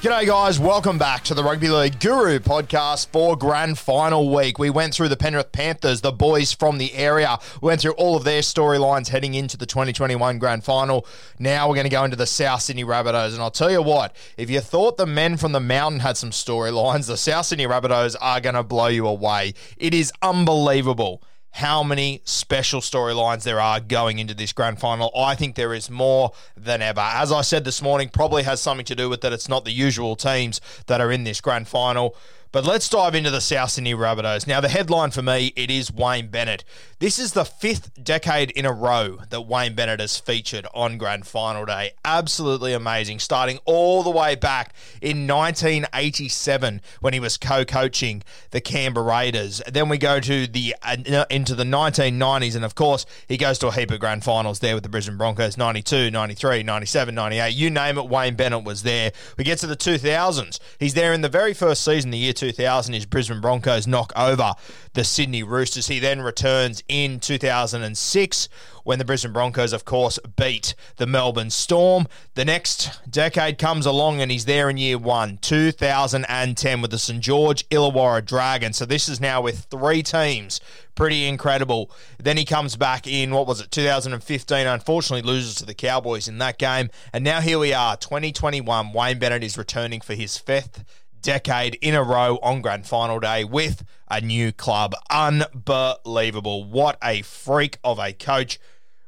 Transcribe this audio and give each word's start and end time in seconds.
G'day, 0.00 0.24
guys. 0.24 0.58
Welcome 0.58 0.96
back 0.96 1.24
to 1.24 1.34
the 1.34 1.44
Rugby 1.44 1.68
League 1.68 2.00
Guru 2.00 2.38
podcast 2.38 3.08
for 3.08 3.36
grand 3.36 3.78
final 3.78 4.34
week. 4.34 4.58
We 4.58 4.70
went 4.70 4.94
through 4.94 5.10
the 5.10 5.16
Penrith 5.16 5.52
Panthers, 5.52 6.00
the 6.00 6.10
boys 6.10 6.54
from 6.54 6.78
the 6.78 6.94
area. 6.94 7.38
We 7.60 7.66
went 7.66 7.82
through 7.82 7.92
all 7.92 8.16
of 8.16 8.24
their 8.24 8.40
storylines 8.40 9.08
heading 9.08 9.34
into 9.34 9.58
the 9.58 9.66
2021 9.66 10.38
grand 10.38 10.64
final. 10.64 11.06
Now 11.38 11.68
we're 11.68 11.74
going 11.74 11.84
to 11.84 11.90
go 11.90 12.02
into 12.02 12.16
the 12.16 12.26
South 12.26 12.62
Sydney 12.62 12.82
Rabbitohs. 12.82 13.34
And 13.34 13.42
I'll 13.42 13.50
tell 13.50 13.70
you 13.70 13.82
what, 13.82 14.16
if 14.38 14.48
you 14.48 14.60
thought 14.60 14.96
the 14.96 15.04
men 15.04 15.36
from 15.36 15.52
the 15.52 15.60
mountain 15.60 16.00
had 16.00 16.16
some 16.16 16.30
storylines, 16.30 17.06
the 17.06 17.18
South 17.18 17.44
Sydney 17.44 17.66
Rabbitohs 17.66 18.16
are 18.22 18.40
going 18.40 18.54
to 18.54 18.62
blow 18.62 18.86
you 18.86 19.06
away. 19.06 19.52
It 19.76 19.92
is 19.92 20.14
unbelievable 20.22 21.22
how 21.52 21.82
many 21.82 22.22
special 22.24 22.80
storylines 22.80 23.42
there 23.42 23.60
are 23.60 23.80
going 23.80 24.18
into 24.18 24.34
this 24.34 24.52
grand 24.52 24.78
final. 24.78 25.10
I 25.16 25.34
think 25.34 25.56
there 25.56 25.74
is 25.74 25.90
more 25.90 26.32
than 26.56 26.80
ever. 26.80 27.00
As 27.00 27.32
I 27.32 27.42
said 27.42 27.64
this 27.64 27.82
morning, 27.82 28.08
probably 28.08 28.44
has 28.44 28.60
something 28.60 28.86
to 28.86 28.94
do 28.94 29.08
with 29.08 29.20
that 29.22 29.32
it's 29.32 29.48
not 29.48 29.64
the 29.64 29.72
usual 29.72 30.16
teams 30.16 30.60
that 30.86 31.00
are 31.00 31.10
in 31.10 31.24
this 31.24 31.40
grand 31.40 31.68
final. 31.68 32.14
But 32.52 32.64
let's 32.64 32.88
dive 32.88 33.14
into 33.14 33.30
the 33.30 33.40
South 33.40 33.70
Sydney 33.70 33.94
Rabbitohs. 33.94 34.44
Now, 34.44 34.60
the 34.60 34.68
headline 34.68 35.12
for 35.12 35.22
me, 35.22 35.52
it 35.54 35.70
is 35.70 35.92
Wayne 35.92 36.28
Bennett. 36.28 36.64
This 36.98 37.16
is 37.16 37.32
the 37.32 37.44
fifth 37.44 38.02
decade 38.02 38.50
in 38.50 38.66
a 38.66 38.72
row 38.72 39.20
that 39.30 39.42
Wayne 39.42 39.76
Bennett 39.76 40.00
has 40.00 40.18
featured 40.18 40.66
on 40.74 40.98
Grand 40.98 41.28
Final 41.28 41.64
Day. 41.64 41.92
Absolutely 42.04 42.72
amazing. 42.72 43.20
Starting 43.20 43.60
all 43.66 44.02
the 44.02 44.10
way 44.10 44.34
back 44.34 44.74
in 45.00 45.28
1987 45.28 46.80
when 47.00 47.12
he 47.12 47.20
was 47.20 47.36
co-coaching 47.36 48.24
the 48.50 48.60
Canberra 48.60 49.06
Raiders. 49.06 49.62
Then 49.68 49.88
we 49.88 49.96
go 49.96 50.18
to 50.18 50.48
the 50.48 50.74
uh, 50.82 51.24
into 51.30 51.54
the 51.54 51.64
1990s, 51.64 52.56
and 52.56 52.64
of 52.64 52.74
course, 52.74 53.06
he 53.28 53.36
goes 53.36 53.60
to 53.60 53.68
a 53.68 53.72
heap 53.72 53.92
of 53.92 54.00
Grand 54.00 54.24
Finals 54.24 54.58
there 54.58 54.74
with 54.74 54.82
the 54.82 54.88
Brisbane 54.88 55.16
Broncos, 55.16 55.56
92, 55.56 56.10
93, 56.10 56.64
97, 56.64 57.14
98. 57.14 57.54
You 57.54 57.70
name 57.70 57.96
it, 57.96 58.08
Wayne 58.08 58.34
Bennett 58.34 58.64
was 58.64 58.82
there. 58.82 59.12
We 59.38 59.44
get 59.44 59.58
to 59.60 59.68
the 59.68 59.76
2000s. 59.76 60.58
He's 60.80 60.94
there 60.94 61.12
in 61.12 61.20
the 61.20 61.28
very 61.28 61.54
first 61.54 61.84
season, 61.84 62.10
the 62.10 62.18
year 62.18 62.32
2000, 62.40 62.94
his 62.94 63.04
Brisbane 63.04 63.42
Broncos 63.42 63.86
knock 63.86 64.12
over 64.16 64.54
the 64.94 65.04
Sydney 65.04 65.42
Roosters. 65.42 65.88
He 65.88 65.98
then 65.98 66.22
returns 66.22 66.82
in 66.88 67.20
2006 67.20 68.48
when 68.82 68.98
the 68.98 69.04
Brisbane 69.04 69.32
Broncos, 69.32 69.74
of 69.74 69.84
course, 69.84 70.18
beat 70.36 70.74
the 70.96 71.06
Melbourne 71.06 71.50
Storm. 71.50 72.08
The 72.34 72.46
next 72.46 72.98
decade 73.08 73.58
comes 73.58 73.84
along 73.84 74.22
and 74.22 74.30
he's 74.30 74.46
there 74.46 74.70
in 74.70 74.78
year 74.78 74.96
one, 74.96 75.36
2010, 75.42 76.80
with 76.80 76.90
the 76.90 76.98
St. 76.98 77.20
George 77.20 77.68
Illawarra 77.68 78.24
Dragons. 78.24 78.78
So 78.78 78.86
this 78.86 79.06
is 79.06 79.20
now 79.20 79.42
with 79.42 79.66
three 79.70 80.02
teams. 80.02 80.60
Pretty 80.94 81.26
incredible. 81.26 81.90
Then 82.18 82.38
he 82.38 82.44
comes 82.46 82.76
back 82.76 83.06
in, 83.06 83.32
what 83.32 83.46
was 83.46 83.60
it, 83.60 83.70
2015, 83.70 84.66
unfortunately 84.66 85.30
loses 85.30 85.56
to 85.56 85.66
the 85.66 85.74
Cowboys 85.74 86.26
in 86.26 86.38
that 86.38 86.58
game. 86.58 86.88
And 87.12 87.22
now 87.22 87.40
here 87.42 87.58
we 87.58 87.74
are, 87.74 87.96
2021. 87.96 88.92
Wayne 88.92 89.18
Bennett 89.18 89.44
is 89.44 89.58
returning 89.58 90.00
for 90.00 90.14
his 90.14 90.38
fifth 90.38 90.84
decade 91.22 91.76
in 91.76 91.94
a 91.94 92.02
row 92.02 92.38
on 92.42 92.60
grand 92.60 92.86
final 92.86 93.20
day 93.20 93.44
with 93.44 93.84
a 94.10 94.20
new 94.20 94.52
club. 94.52 94.94
Unbelievable. 95.10 96.64
What 96.64 96.98
a 97.02 97.22
freak 97.22 97.78
of 97.84 97.98
a 97.98 98.12
coach. 98.12 98.58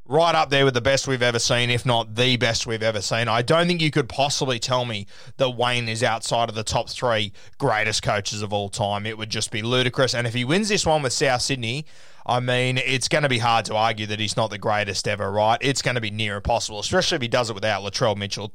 Right 0.04 0.34
up 0.34 0.50
there 0.50 0.64
with 0.64 0.74
the 0.74 0.80
best 0.80 1.06
we've 1.06 1.22
ever 1.22 1.38
seen, 1.38 1.70
if 1.70 1.86
not 1.86 2.16
the 2.16 2.36
best 2.36 2.66
we've 2.66 2.82
ever 2.82 3.00
seen. 3.00 3.28
I 3.28 3.40
don't 3.40 3.68
think 3.68 3.80
you 3.80 3.90
could 3.90 4.08
possibly 4.08 4.58
tell 4.58 4.84
me 4.84 5.06
that 5.36 5.50
Wayne 5.50 5.88
is 5.88 6.02
outside 6.02 6.48
of 6.48 6.56
the 6.56 6.64
top 6.64 6.90
three 6.90 7.32
greatest 7.56 8.02
coaches 8.02 8.42
of 8.42 8.52
all 8.52 8.68
time. 8.68 9.06
It 9.06 9.16
would 9.16 9.30
just 9.30 9.52
be 9.52 9.62
ludicrous. 9.62 10.12
And 10.14 10.26
if 10.26 10.34
he 10.34 10.44
wins 10.44 10.68
this 10.68 10.84
one 10.84 11.02
with 11.02 11.12
South 11.12 11.40
Sydney, 11.40 11.86
I 12.26 12.40
mean, 12.40 12.78
it's 12.78 13.08
going 13.08 13.22
to 13.22 13.28
be 13.28 13.38
hard 13.38 13.64
to 13.66 13.76
argue 13.76 14.06
that 14.06 14.18
he's 14.18 14.36
not 14.36 14.50
the 14.50 14.58
greatest 14.58 15.06
ever, 15.06 15.30
right? 15.30 15.58
It's 15.60 15.82
going 15.82 15.94
to 15.94 16.00
be 16.00 16.10
near 16.10 16.36
impossible, 16.36 16.80
especially 16.80 17.16
if 17.16 17.22
he 17.22 17.28
does 17.28 17.48
it 17.48 17.54
without 17.54 17.82
Latrell 17.82 18.16
Mitchell. 18.16 18.52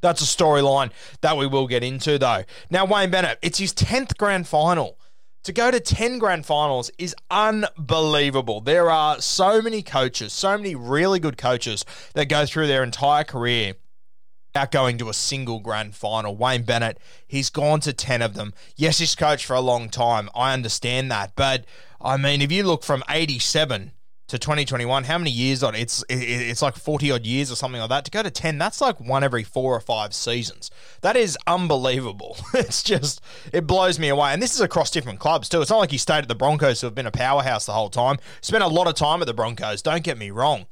That's 0.00 0.22
a 0.22 0.24
storyline 0.24 0.90
that 1.20 1.36
we 1.36 1.46
will 1.46 1.66
get 1.66 1.82
into, 1.84 2.18
though. 2.18 2.44
Now, 2.70 2.84
Wayne 2.84 3.10
Bennett, 3.10 3.38
it's 3.42 3.58
his 3.58 3.72
10th 3.72 4.16
grand 4.16 4.48
final. 4.48 4.98
To 5.44 5.52
go 5.52 5.70
to 5.70 5.80
10 5.80 6.18
grand 6.18 6.44
finals 6.44 6.90
is 6.98 7.16
unbelievable. 7.30 8.60
There 8.60 8.90
are 8.90 9.22
so 9.22 9.62
many 9.62 9.82
coaches, 9.82 10.34
so 10.34 10.56
many 10.58 10.74
really 10.74 11.18
good 11.18 11.38
coaches 11.38 11.84
that 12.12 12.28
go 12.28 12.44
through 12.44 12.66
their 12.66 12.82
entire 12.82 13.24
career 13.24 13.74
without 14.52 14.70
going 14.70 14.98
to 14.98 15.08
a 15.08 15.14
single 15.14 15.60
grand 15.60 15.94
final. 15.94 16.36
Wayne 16.36 16.64
Bennett, 16.64 16.98
he's 17.26 17.48
gone 17.48 17.80
to 17.80 17.94
10 17.94 18.20
of 18.20 18.34
them. 18.34 18.52
Yes, 18.76 18.98
he's 18.98 19.14
coached 19.14 19.46
for 19.46 19.56
a 19.56 19.60
long 19.60 19.88
time. 19.88 20.28
I 20.34 20.52
understand 20.52 21.10
that. 21.10 21.32
But, 21.36 21.64
I 22.02 22.18
mean, 22.18 22.42
if 22.42 22.52
you 22.52 22.64
look 22.64 22.82
from 22.82 23.02
87 23.08 23.92
to 24.30 24.38
2021, 24.38 25.04
how 25.04 25.18
many 25.18 25.30
years 25.30 25.62
on 25.64 25.74
it's 25.74 26.04
it's 26.08 26.62
like 26.62 26.76
40 26.76 27.10
odd 27.10 27.26
years 27.26 27.50
or 27.50 27.56
something 27.56 27.80
like 27.80 27.90
that. 27.90 28.04
To 28.04 28.10
go 28.12 28.22
to 28.22 28.30
10, 28.30 28.58
that's 28.58 28.80
like 28.80 29.00
one 29.00 29.24
every 29.24 29.42
four 29.42 29.74
or 29.74 29.80
five 29.80 30.14
seasons. 30.14 30.70
That 31.00 31.16
is 31.16 31.36
unbelievable. 31.46 32.36
It's 32.60 32.82
just 32.82 33.20
it 33.52 33.66
blows 33.66 33.98
me 33.98 34.08
away. 34.08 34.32
And 34.32 34.40
this 34.40 34.54
is 34.54 34.60
across 34.60 34.90
different 34.90 35.18
clubs 35.18 35.48
too. 35.48 35.60
It's 35.60 35.70
not 35.70 35.78
like 35.78 35.90
he 35.90 35.98
stayed 35.98 36.18
at 36.18 36.28
the 36.28 36.34
Broncos 36.34 36.80
who 36.80 36.86
have 36.86 36.94
been 36.94 37.06
a 37.06 37.10
powerhouse 37.10 37.66
the 37.66 37.72
whole 37.72 37.88
time. 37.88 38.18
Spent 38.40 38.62
a 38.62 38.68
lot 38.68 38.86
of 38.86 38.94
time 38.94 39.20
at 39.20 39.26
the 39.26 39.34
Broncos, 39.34 39.82
don't 39.82 40.04
get 40.04 40.18
me 40.18 40.30
wrong. 40.30 40.66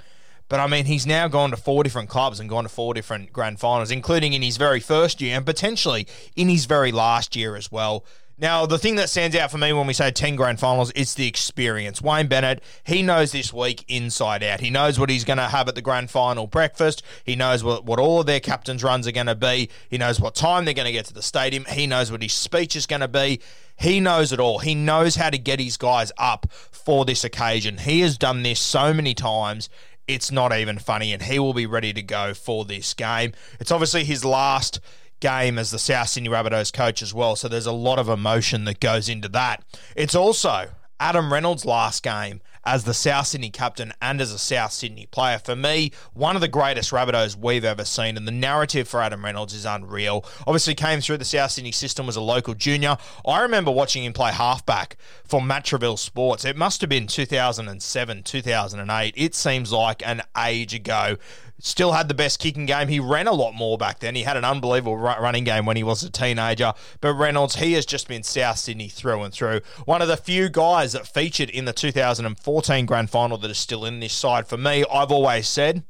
But 0.49 0.61
I 0.61 0.67
mean, 0.67 0.85
he's 0.85 1.07
now 1.07 1.29
gone 1.29 1.51
to 1.51 1.57
four 1.57 1.83
different 1.83 2.09
clubs 2.09 2.39
and 2.39 2.49
gone 2.49 2.65
to 2.65 2.69
four 2.69 2.95
different 2.95 3.33
grand 3.33 3.59
finals, 3.59 3.91
including 3.91 4.33
in 4.33 4.43
his 4.43 4.57
very 4.57 4.81
first 4.81 5.21
year 5.21 5.37
and 5.37 5.45
potentially 5.45 6.07
in 6.37 6.49
his 6.49 6.67
very 6.67 6.93
last 6.93 7.35
year 7.35 7.57
as 7.57 7.73
well. 7.73 8.05
Now, 8.41 8.67
the 8.67 8.79
thing 8.79 8.95
that 8.97 9.11
stands 9.11 9.35
out 9.35 9.51
for 9.51 9.59
me 9.59 9.73
when 9.73 9.89
we 9.89 9.93
say 9.93 10.13
10 10.13 10.37
grand 10.37 10.61
finals 10.61 10.93
is 10.93 11.17
the 11.17 11.27
experience. 11.27 12.01
Wayne 12.01 12.29
Bennett, 12.29 12.63
he 12.85 13.03
knows 13.03 13.33
this 13.33 13.53
week 13.53 13.85
inside 13.89 14.45
out. 14.45 14.61
He 14.61 14.71
knows 14.71 14.97
what 14.97 15.11
he's 15.11 15.25
going 15.25 15.39
to 15.39 15.49
have 15.49 15.67
at 15.67 15.75
the 15.75 15.83
grand 15.83 16.09
final 16.09 16.47
breakfast. 16.47 17.03
He 17.25 17.35
knows 17.35 17.65
what, 17.65 17.85
what 17.85 17.99
all 17.99 18.21
of 18.21 18.27
their 18.27 18.39
captain's 18.39 18.85
runs 18.85 19.09
are 19.09 19.13
going 19.13 19.27
to 19.27 19.35
be. 19.35 19.71
He 19.91 19.99
knows 19.99 20.21
what 20.21 20.37
time 20.37 20.65
they're 20.65 20.75
going 20.75 20.87
to 20.87 20.93
get 20.93 21.07
to 21.07 21.15
the 21.15 21.23
stadium. 21.23 21.65
He 21.65 21.89
knows 21.89 22.13
what 22.13 22.23
his 22.23 22.33
speech 22.33 22.77
is 22.77 22.87
going 22.87 23.01
to 23.01 23.09
be. 23.09 23.41
He 23.77 23.99
knows 23.99 24.31
it 24.31 24.39
all. 24.39 24.61
He 24.61 24.77
knows 24.77 25.17
how 25.17 25.31
to 25.31 25.39
get 25.39 25.59
his 25.59 25.77
guys 25.77 26.13
up 26.17 26.47
for 26.53 27.05
this 27.05 27.25
occasion. 27.25 27.79
He 27.79 28.03
has 28.03 28.17
done 28.17 28.45
this 28.45 28.61
so 28.61 28.95
many 28.95 29.15
times. 29.15 29.69
It's 30.07 30.31
not 30.31 30.57
even 30.57 30.79
funny, 30.79 31.13
and 31.13 31.23
he 31.23 31.41
will 31.41 31.55
be 31.55 31.67
ready 31.67 31.93
to 31.93 32.03
go 32.03 32.35
for 32.35 32.65
this 32.65 32.95
game. 32.95 33.33
It's 33.59 33.73
obviously 33.73 34.05
his 34.05 34.25
last 34.25 34.81
game 35.21 35.59
as 35.59 35.71
the 35.71 35.79
South 35.79 36.09
Sydney 36.09 36.29
Rabbitohs 36.29 36.73
coach 36.73 37.03
as 37.03 37.15
well. 37.15 37.37
So 37.37 37.49
there's 37.49 37.67
a 37.67 37.73
lot 37.73 37.99
of 37.99 38.09
emotion 38.09 38.65
that 38.65 38.81
goes 38.81 39.09
into 39.09 39.29
that. 39.29 39.65
It's 39.97 40.15
also 40.15 40.71
Adam 41.01 41.33
Reynolds' 41.33 41.65
last 41.65 42.03
game 42.03 42.41
as 42.65 42.85
the 42.85 42.93
South 42.93 43.27
Sydney 43.27 43.49
captain 43.49 43.95
and 44.03 44.21
as 44.21 44.31
a 44.31 44.39
South 44.39 44.73
Sydney 44.73 45.07
player. 45.07 45.39
For 45.39 45.57
me, 45.57 45.91
one 46.13 46.35
of 46.35 46.43
the 46.43 46.49
greatest 46.49 46.91
Rabbitohs 46.91 47.35
we've 47.35 47.65
ever 47.65 47.85
seen, 47.85 48.17
and 48.17 48.29
the 48.29 48.33
narrative 48.33 48.87
for 48.87 49.01
Adam 49.01 49.25
Reynolds 49.25 49.55
is 49.55 49.65
unreal. 49.65 50.25
Obviously, 50.47 50.75
came 50.75 51.01
through 51.01 51.17
the 51.17 51.25
South 51.25 51.53
Sydney 51.53 51.73
system 51.73 52.09
as 52.09 52.17
a 52.17 52.21
local 52.21 52.55
junior. 52.55 52.99
I 53.27 53.41
remember 53.41 53.71
watching 53.71 54.05
him 54.05 54.13
play 54.13 54.33
halfback 54.33 54.99
for 55.25 55.41
Matraville 55.41 55.99
Sports. 55.99 56.45
It 56.45 56.57
must 56.57 56.81
have 56.83 56.91
been 56.91 57.07
2007, 57.07 58.23
2008. 58.25 59.15
It 59.17 59.35
seems 59.35 59.73
like 59.73 60.07
an 60.07 60.23
age 60.37 60.75
ago 60.75 61.17
still 61.61 61.93
had 61.93 62.09
the 62.09 62.15
best 62.15 62.39
kicking 62.39 62.67
game. 62.67 62.89
He 62.89 63.01
ran 63.01 63.27
a 63.27 63.33
lot 63.33 63.55
more 63.55 63.79
back 63.79 64.01
then. 64.01 64.15
He 64.15 64.23
had 64.23 64.37
an 64.37 64.45
unbelievable 64.45 64.97
running 64.97 65.45
game 65.45 65.67
when 65.67 65.77
he 65.77 65.83
was 65.83 66.03
a 66.03 66.11
teenager. 66.11 66.73
But 67.01 67.15
Reynolds, 67.15 67.57
he 67.57 67.73
has 67.75 67.87
just 67.87 68.09
been 68.09 68.23
South 68.23 68.59
Sydney 68.59 68.89
through 68.89 69.23
and 69.23 69.33
through. 69.33 69.61
One 69.85 70.03
of 70.03 70.09
the 70.09 70.17
few 70.17 70.49
guys 70.49 70.93
that 70.93 71.07
featured 71.07 71.51
in 71.51 71.65
the 71.65 71.73
2014 71.73 72.87
grand 72.87 73.11
final 73.11 73.39
that 73.39 73.51
is 73.51 73.59
still 73.59 73.85
in 73.85 74.01
this 74.01 74.13
side. 74.13 74.47
For 74.47 74.57
me, 74.57 74.85
I've 74.93 75.11
always 75.11 75.49
said 75.49 75.85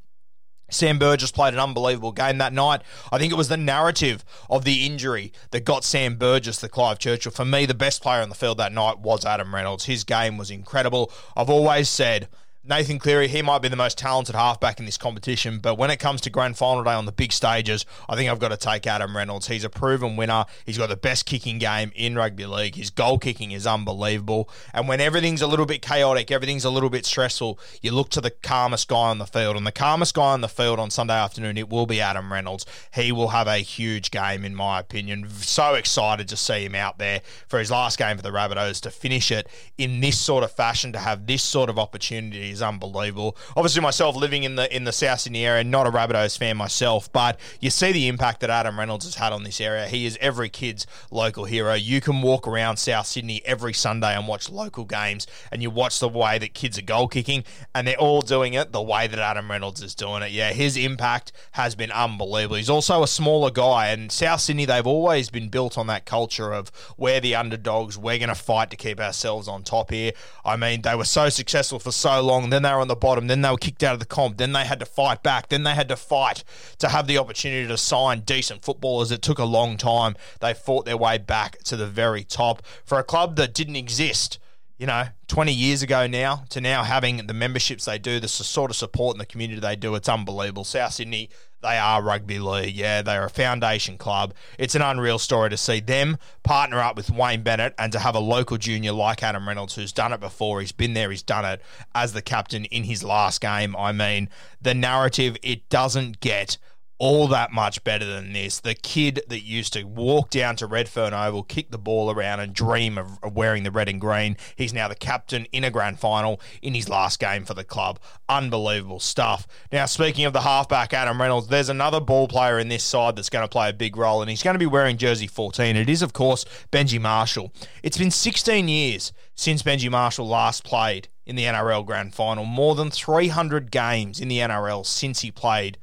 Sam 0.71 0.99
Burgess 0.99 1.31
played 1.31 1.53
an 1.53 1.59
unbelievable 1.59 2.11
game 2.11 2.37
that 2.37 2.53
night. 2.53 2.81
I 3.11 3.17
think 3.17 3.31
it 3.31 3.37
was 3.37 3.49
the 3.49 3.57
narrative 3.57 4.23
of 4.49 4.65
the 4.65 4.85
injury 4.85 5.33
that 5.51 5.65
got 5.65 5.83
Sam 5.83 6.15
Burgess 6.15 6.59
the 6.59 6.69
Clive 6.69 6.99
Churchill. 6.99 7.31
For 7.31 7.45
me, 7.45 7.65
the 7.65 7.73
best 7.73 8.01
player 8.01 8.21
on 8.21 8.29
the 8.29 8.35
field 8.35 8.57
that 8.57 8.73
night 8.73 8.99
was 8.99 9.25
Adam 9.25 9.53
Reynolds. 9.53 9.85
His 9.85 10.03
game 10.03 10.37
was 10.37 10.51
incredible. 10.51 11.11
I've 11.35 11.49
always 11.49 11.89
said 11.89 12.27
Nathan 12.69 12.99
Cleary, 12.99 13.27
he 13.27 13.41
might 13.41 13.63
be 13.63 13.67
the 13.67 13.75
most 13.75 13.97
talented 13.97 14.35
halfback 14.35 14.77
in 14.77 14.85
this 14.85 14.95
competition, 14.95 15.57
but 15.57 15.73
when 15.73 15.89
it 15.89 15.97
comes 15.97 16.21
to 16.21 16.29
grand 16.29 16.55
final 16.55 16.83
day 16.83 16.91
on 16.91 17.07
the 17.07 17.11
big 17.11 17.31
stages, 17.31 17.83
I 18.07 18.15
think 18.15 18.29
I've 18.29 18.37
got 18.37 18.49
to 18.49 18.57
take 18.57 18.85
Adam 18.85 19.17
Reynolds. 19.17 19.47
He's 19.47 19.63
a 19.63 19.71
proven 19.71 20.15
winner. 20.15 20.45
He's 20.67 20.77
got 20.77 20.89
the 20.89 20.95
best 20.95 21.25
kicking 21.25 21.57
game 21.57 21.91
in 21.95 22.13
rugby 22.13 22.45
league. 22.45 22.75
His 22.75 22.91
goal 22.91 23.17
kicking 23.17 23.53
is 23.53 23.65
unbelievable. 23.65 24.51
And 24.71 24.87
when 24.87 25.01
everything's 25.01 25.41
a 25.41 25.47
little 25.47 25.65
bit 25.65 25.81
chaotic, 25.81 26.29
everything's 26.29 26.63
a 26.63 26.69
little 26.69 26.91
bit 26.91 27.07
stressful, 27.07 27.57
you 27.81 27.91
look 27.91 28.09
to 28.09 28.21
the 28.21 28.29
calmest 28.29 28.87
guy 28.87 29.09
on 29.09 29.17
the 29.17 29.25
field. 29.25 29.57
And 29.57 29.65
the 29.65 29.71
calmest 29.71 30.13
guy 30.13 30.33
on 30.33 30.41
the 30.41 30.47
field 30.47 30.77
on 30.77 30.91
Sunday 30.91 31.15
afternoon, 31.15 31.57
it 31.57 31.69
will 31.69 31.87
be 31.87 31.99
Adam 31.99 32.31
Reynolds. 32.31 32.67
He 32.93 33.11
will 33.11 33.29
have 33.29 33.47
a 33.47 33.57
huge 33.57 34.11
game, 34.11 34.45
in 34.45 34.53
my 34.53 34.79
opinion. 34.79 35.27
So 35.31 35.73
excited 35.73 36.27
to 36.27 36.37
see 36.37 36.65
him 36.65 36.75
out 36.75 36.99
there 36.99 37.21
for 37.47 37.57
his 37.57 37.71
last 37.71 37.97
game 37.97 38.15
for 38.15 38.21
the 38.21 38.29
Rabbitohs 38.29 38.79
to 38.81 38.91
finish 38.91 39.31
it 39.31 39.47
in 39.79 40.01
this 40.01 40.19
sort 40.19 40.43
of 40.43 40.51
fashion, 40.51 40.93
to 40.93 40.99
have 40.99 41.25
this 41.25 41.41
sort 41.41 41.71
of 41.71 41.79
opportunity 41.79 42.58
is 42.59 42.63
unbelievable. 42.63 43.37
Obviously, 43.55 43.81
myself 43.81 44.15
living 44.15 44.43
in 44.43 44.55
the 44.55 44.73
in 44.75 44.83
the 44.83 44.91
South 44.91 45.21
Sydney 45.21 45.45
area, 45.45 45.63
not 45.63 45.87
a 45.87 45.91
Rabbitohs 45.91 46.37
fan 46.37 46.57
myself, 46.57 47.11
but 47.11 47.39
you 47.59 47.69
see 47.69 47.91
the 47.91 48.07
impact 48.07 48.41
that 48.41 48.49
Adam 48.49 48.77
Reynolds 48.77 49.05
has 49.05 49.15
had 49.15 49.33
on 49.33 49.43
this 49.43 49.61
area. 49.61 49.87
He 49.87 50.05
is 50.05 50.17
every 50.21 50.49
kid's 50.49 50.85
local 51.09 51.45
hero. 51.45 51.73
You 51.73 52.01
can 52.01 52.21
walk 52.21 52.47
around 52.47 52.77
South 52.77 53.07
Sydney 53.07 53.41
every 53.45 53.73
Sunday 53.73 54.15
and 54.15 54.27
watch 54.27 54.49
local 54.49 54.85
games, 54.85 55.25
and 55.51 55.61
you 55.61 55.69
watch 55.69 55.99
the 55.99 56.09
way 56.09 56.37
that 56.37 56.53
kids 56.53 56.77
are 56.77 56.83
goal 56.83 57.07
kicking, 57.07 57.43
and 57.73 57.87
they're 57.87 57.95
all 57.97 58.21
doing 58.21 58.53
it 58.53 58.71
the 58.71 58.81
way 58.81 59.07
that 59.07 59.19
Adam 59.19 59.49
Reynolds 59.49 59.81
is 59.81 59.95
doing 59.95 60.21
it. 60.21 60.31
Yeah, 60.31 60.51
his 60.51 60.75
impact 60.75 61.31
has 61.51 61.75
been 61.75 61.91
unbelievable. 61.91 62.57
He's 62.57 62.69
also 62.69 63.03
a 63.03 63.07
smaller 63.07 63.51
guy, 63.51 63.87
and 63.87 64.11
South 64.11 64.41
Sydney 64.41 64.65
they've 64.65 64.85
always 64.85 65.29
been 65.29 65.49
built 65.49 65.77
on 65.77 65.87
that 65.87 66.05
culture 66.05 66.53
of 66.53 66.71
we're 66.97 67.19
the 67.19 67.35
underdogs. 67.35 67.97
We're 67.97 68.17
going 68.17 68.29
to 68.29 68.35
fight 68.35 68.69
to 68.71 68.77
keep 68.77 68.99
ourselves 68.99 69.47
on 69.47 69.63
top 69.63 69.91
here. 69.91 70.11
I 70.43 70.55
mean, 70.55 70.81
they 70.81 70.95
were 70.95 71.05
so 71.05 71.29
successful 71.29 71.79
for 71.79 71.91
so 71.91 72.21
long. 72.21 72.38
Then 72.47 72.63
they 72.63 72.71
were 72.71 72.79
on 72.79 72.87
the 72.87 72.95
bottom. 72.95 73.27
Then 73.27 73.41
they 73.41 73.49
were 73.49 73.57
kicked 73.57 73.83
out 73.83 73.93
of 73.93 73.99
the 73.99 74.05
comp. 74.05 74.37
Then 74.37 74.53
they 74.53 74.65
had 74.65 74.79
to 74.79 74.85
fight 74.85 75.23
back. 75.23 75.49
Then 75.49 75.63
they 75.63 75.73
had 75.73 75.89
to 75.89 75.95
fight 75.95 76.43
to 76.77 76.89
have 76.89 77.07
the 77.07 77.17
opportunity 77.17 77.67
to 77.67 77.77
sign 77.77 78.21
decent 78.21 78.63
footballers. 78.63 79.11
It 79.11 79.21
took 79.21 79.39
a 79.39 79.45
long 79.45 79.75
time. 79.77 80.15
They 80.39 80.53
fought 80.53 80.85
their 80.85 80.97
way 80.97 81.17
back 81.17 81.57
to 81.63 81.75
the 81.75 81.87
very 81.87 82.23
top 82.23 82.61
for 82.85 82.99
a 82.99 83.03
club 83.03 83.35
that 83.35 83.53
didn't 83.53 83.75
exist. 83.75 84.39
You 84.77 84.87
know, 84.87 85.07
20 85.27 85.51
years 85.51 85.81
ago 85.81 86.07
now 86.07 86.45
to 86.51 86.61
now 86.61 86.83
having 86.83 87.27
the 87.27 87.33
memberships 87.33 87.83
they 87.83 87.99
do, 87.99 88.21
the 88.21 88.29
sort 88.29 88.71
of 88.71 88.77
support 88.77 89.15
in 89.15 89.19
the 89.19 89.25
community 89.25 89.59
they 89.59 89.75
do, 89.75 89.93
it's 89.95 90.07
unbelievable. 90.07 90.63
South 90.63 90.93
Sydney, 90.93 91.29
they 91.61 91.77
are 91.77 92.01
rugby 92.01 92.39
league. 92.39 92.75
Yeah, 92.75 93.01
they're 93.01 93.25
a 93.25 93.29
foundation 93.29 93.97
club. 93.97 94.33
It's 94.57 94.75
an 94.75 94.81
unreal 94.81 95.19
story 95.19 95.49
to 95.49 95.57
see 95.57 95.79
them 95.79 96.17
partner 96.43 96.79
up 96.79 96.95
with 96.95 97.09
Wayne 97.09 97.43
Bennett 97.43 97.75
and 97.77 97.91
to 97.91 97.99
have 97.99 98.15
a 98.15 98.19
local 98.19 98.57
junior 98.57 98.91
like 98.91 99.23
Adam 99.23 99.47
Reynolds 99.47 99.75
who's 99.75 99.91
done 99.91 100.13
it 100.13 100.19
before. 100.19 100.61
He's 100.61 100.71
been 100.71 100.93
there, 100.93 101.11
he's 101.11 101.23
done 101.23 101.45
it 101.45 101.61
as 101.93 102.13
the 102.13 102.21
captain 102.21 102.65
in 102.65 102.83
his 102.83 103.03
last 103.03 103.41
game. 103.41 103.75
I 103.75 103.91
mean, 103.91 104.29
the 104.61 104.73
narrative, 104.73 105.37
it 105.43 105.67
doesn't 105.69 106.19
get 106.19 106.57
all 106.99 107.29
that 107.29 107.51
much 107.51 107.83
better 107.85 108.05
than 108.05 108.33
this. 108.33 108.59
The 108.59 108.75
kid 108.75 109.21
that 109.29 109.39
used 109.39 109.73
to 109.73 109.83
walk 109.83 110.29
down 110.29 110.57
to 110.57 110.67
Redfern 110.67 111.13
Oval, 111.13 111.43
kick 111.43 111.71
the 111.71 111.77
ball 111.77 112.11
around, 112.11 112.41
and 112.41 112.53
dream 112.53 112.97
of, 112.97 113.17
wearing 113.33 113.63
the 113.63 113.71
red 113.71 113.87
and 113.87 113.99
green. 113.99 114.35
He's 114.55 114.73
now 114.73 114.89
the 114.89 114.95
captain 114.95 115.45
in 115.53 115.63
a 115.63 115.71
grand 115.71 115.99
final 115.99 116.41
in 116.61 116.73
his 116.73 116.89
last 116.89 117.19
game 117.19 117.45
for 117.45 117.53
the 117.53 117.63
club. 117.63 117.99
Unbelievable 118.27 118.99
stuff. 118.99 119.47
Now, 119.71 119.85
speaking 119.85 120.25
of 120.25 120.33
the 120.33 120.41
halfback, 120.41 120.93
Adam 120.93 121.21
Reynolds, 121.21 121.47
there's 121.47 121.69
another 121.69 122.01
ball 122.01 122.27
player 122.27 122.59
in 122.59 122.67
this 122.67 122.83
side 122.83 123.15
that's 123.15 123.29
going 123.29 123.45
to 123.45 123.49
play 123.49 123.69
a 123.69 123.73
big 123.73 123.95
role, 123.95 124.21
and 124.21 124.29
he's 124.29 124.43
going 124.43 124.55
to 124.55 124.59
be 124.59 124.65
wearing 124.65 124.97
jersey 124.97 125.27
14. 125.27 125.77
It 125.77 125.89
is, 125.89 126.01
of 126.01 126.11
course, 126.11 126.45
Benji 126.71 126.99
Marshall. 126.99 127.53
It's 127.81 127.97
been 127.97 128.11
16 128.11 128.67
years 128.67 129.13
since 129.35 129.63
Benji 129.63 129.89
Marshall 129.89 130.27
last 130.27 130.65
played 130.65 131.07
in 131.25 131.37
the 131.37 131.43
NRL 131.43 131.85
grand 131.85 132.13
final, 132.13 132.43
more 132.43 132.75
than 132.75 132.89
300 132.91 133.71
games 133.71 134.19
in 134.19 134.27
the 134.27 134.39
NRL 134.39 134.85
since 134.85 135.21
he 135.21 135.31
played 135.31 135.77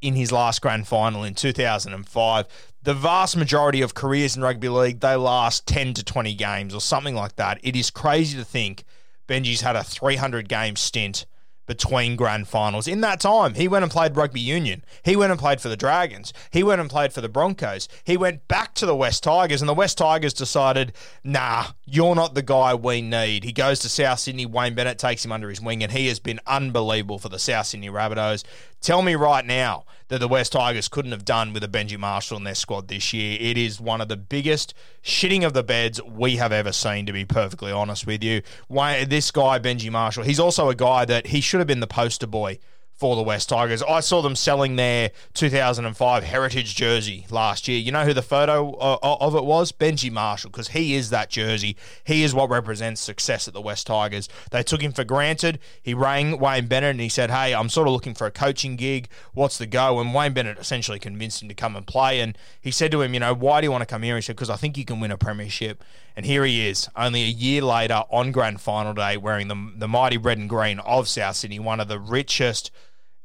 in 0.00 0.14
his 0.14 0.32
last 0.32 0.60
grand 0.60 0.86
final 0.86 1.24
in 1.24 1.34
2005. 1.34 2.46
The 2.82 2.94
vast 2.94 3.36
majority 3.36 3.82
of 3.82 3.94
careers 3.94 4.36
in 4.36 4.42
rugby 4.42 4.68
league, 4.68 5.00
they 5.00 5.16
last 5.16 5.66
10 5.66 5.94
to 5.94 6.04
20 6.04 6.34
games 6.34 6.74
or 6.74 6.80
something 6.80 7.14
like 7.14 7.36
that. 7.36 7.58
It 7.62 7.76
is 7.76 7.90
crazy 7.90 8.38
to 8.38 8.44
think 8.44 8.84
Benji's 9.26 9.60
had 9.60 9.76
a 9.76 9.84
300 9.84 10.48
game 10.48 10.76
stint 10.76 11.26
between 11.68 12.16
grand 12.16 12.48
finals. 12.48 12.88
In 12.88 13.02
that 13.02 13.20
time, 13.20 13.54
he 13.54 13.68
went 13.68 13.82
and 13.82 13.92
played 13.92 14.16
rugby 14.16 14.40
union. 14.40 14.82
He 15.04 15.14
went 15.14 15.30
and 15.30 15.38
played 15.38 15.60
for 15.60 15.68
the 15.68 15.76
Dragons. 15.76 16.32
He 16.50 16.62
went 16.62 16.80
and 16.80 16.90
played 16.90 17.12
for 17.12 17.20
the 17.20 17.28
Broncos. 17.28 17.88
He 18.04 18.16
went 18.16 18.48
back 18.48 18.74
to 18.76 18.86
the 18.86 18.96
West 18.96 19.22
Tigers, 19.22 19.60
and 19.60 19.68
the 19.68 19.74
West 19.74 19.98
Tigers 19.98 20.32
decided, 20.32 20.94
nah, 21.22 21.66
you're 21.84 22.14
not 22.14 22.34
the 22.34 22.42
guy 22.42 22.74
we 22.74 23.02
need. 23.02 23.44
He 23.44 23.52
goes 23.52 23.78
to 23.80 23.90
South 23.90 24.18
Sydney. 24.18 24.46
Wayne 24.46 24.74
Bennett 24.74 24.98
takes 24.98 25.24
him 25.24 25.30
under 25.30 25.50
his 25.50 25.60
wing, 25.60 25.82
and 25.82 25.92
he 25.92 26.08
has 26.08 26.18
been 26.18 26.40
unbelievable 26.46 27.18
for 27.18 27.28
the 27.28 27.38
South 27.38 27.66
Sydney 27.66 27.90
Rabbitohs. 27.90 28.44
Tell 28.80 29.02
me 29.02 29.16
right 29.16 29.44
now 29.44 29.84
that 30.06 30.18
the 30.18 30.28
West 30.28 30.52
Tigers 30.52 30.88
couldn't 30.88 31.10
have 31.10 31.24
done 31.24 31.52
with 31.52 31.64
a 31.64 31.68
Benji 31.68 31.98
Marshall 31.98 32.36
in 32.36 32.44
their 32.44 32.54
squad 32.54 32.88
this 32.88 33.12
year. 33.12 33.36
It 33.40 33.58
is 33.58 33.80
one 33.80 34.00
of 34.00 34.08
the 34.08 34.16
biggest 34.16 34.72
shitting 35.02 35.44
of 35.44 35.52
the 35.52 35.62
beds 35.64 36.00
we 36.02 36.36
have 36.36 36.52
ever 36.52 36.72
seen, 36.72 37.04
to 37.06 37.12
be 37.12 37.24
perfectly 37.24 37.72
honest 37.72 38.06
with 38.06 38.22
you. 38.22 38.42
Why 38.68 39.04
this 39.04 39.30
guy, 39.30 39.58
Benji 39.58 39.90
Marshall, 39.90 40.24
he's 40.24 40.40
also 40.40 40.70
a 40.70 40.74
guy 40.74 41.04
that 41.04 41.28
he 41.28 41.40
should 41.40 41.60
have 41.60 41.66
been 41.66 41.80
the 41.80 41.86
poster 41.86 42.26
boy 42.26 42.58
for 42.98 43.14
the 43.14 43.22
West 43.22 43.48
Tigers. 43.48 43.80
I 43.84 44.00
saw 44.00 44.22
them 44.22 44.34
selling 44.34 44.74
their 44.74 45.12
2005 45.34 46.24
Heritage 46.24 46.74
jersey 46.74 47.26
last 47.30 47.68
year. 47.68 47.78
You 47.78 47.92
know 47.92 48.04
who 48.04 48.12
the 48.12 48.22
photo 48.22 48.72
uh, 48.74 48.98
of 49.02 49.36
it 49.36 49.44
was? 49.44 49.70
Benji 49.70 50.10
Marshall, 50.10 50.50
because 50.50 50.68
he 50.68 50.96
is 50.96 51.10
that 51.10 51.30
jersey. 51.30 51.76
He 52.02 52.24
is 52.24 52.34
what 52.34 52.50
represents 52.50 53.00
success 53.00 53.46
at 53.46 53.54
the 53.54 53.60
West 53.60 53.86
Tigers. 53.86 54.28
They 54.50 54.64
took 54.64 54.82
him 54.82 54.90
for 54.90 55.04
granted. 55.04 55.60
He 55.80 55.94
rang 55.94 56.40
Wayne 56.40 56.66
Bennett 56.66 56.90
and 56.90 57.00
he 57.00 57.08
said, 57.08 57.30
Hey, 57.30 57.54
I'm 57.54 57.68
sort 57.68 57.86
of 57.86 57.94
looking 57.94 58.14
for 58.14 58.26
a 58.26 58.32
coaching 58.32 58.74
gig. 58.74 59.08
What's 59.32 59.58
the 59.58 59.66
go? 59.66 60.00
And 60.00 60.12
Wayne 60.12 60.32
Bennett 60.32 60.58
essentially 60.58 60.98
convinced 60.98 61.40
him 61.40 61.48
to 61.48 61.54
come 61.54 61.76
and 61.76 61.86
play. 61.86 62.18
And 62.18 62.36
he 62.60 62.72
said 62.72 62.90
to 62.90 63.02
him, 63.02 63.14
You 63.14 63.20
know, 63.20 63.32
why 63.32 63.60
do 63.60 63.66
you 63.66 63.70
want 63.70 63.82
to 63.82 63.86
come 63.86 64.02
here? 64.02 64.16
He 64.16 64.22
said, 64.22 64.34
Because 64.34 64.50
I 64.50 64.56
think 64.56 64.76
you 64.76 64.84
can 64.84 64.98
win 64.98 65.12
a 65.12 65.16
premiership. 65.16 65.84
And 66.16 66.26
here 66.26 66.44
he 66.44 66.66
is, 66.66 66.88
only 66.96 67.22
a 67.22 67.26
year 67.26 67.62
later 67.62 68.02
on 68.10 68.32
grand 68.32 68.60
final 68.60 68.92
day, 68.92 69.16
wearing 69.16 69.46
the, 69.46 69.72
the 69.76 69.86
mighty 69.86 70.16
red 70.16 70.36
and 70.36 70.48
green 70.48 70.80
of 70.80 71.06
South 71.06 71.36
Sydney, 71.36 71.60
one 71.60 71.78
of 71.78 71.86
the 71.86 72.00
richest 72.00 72.72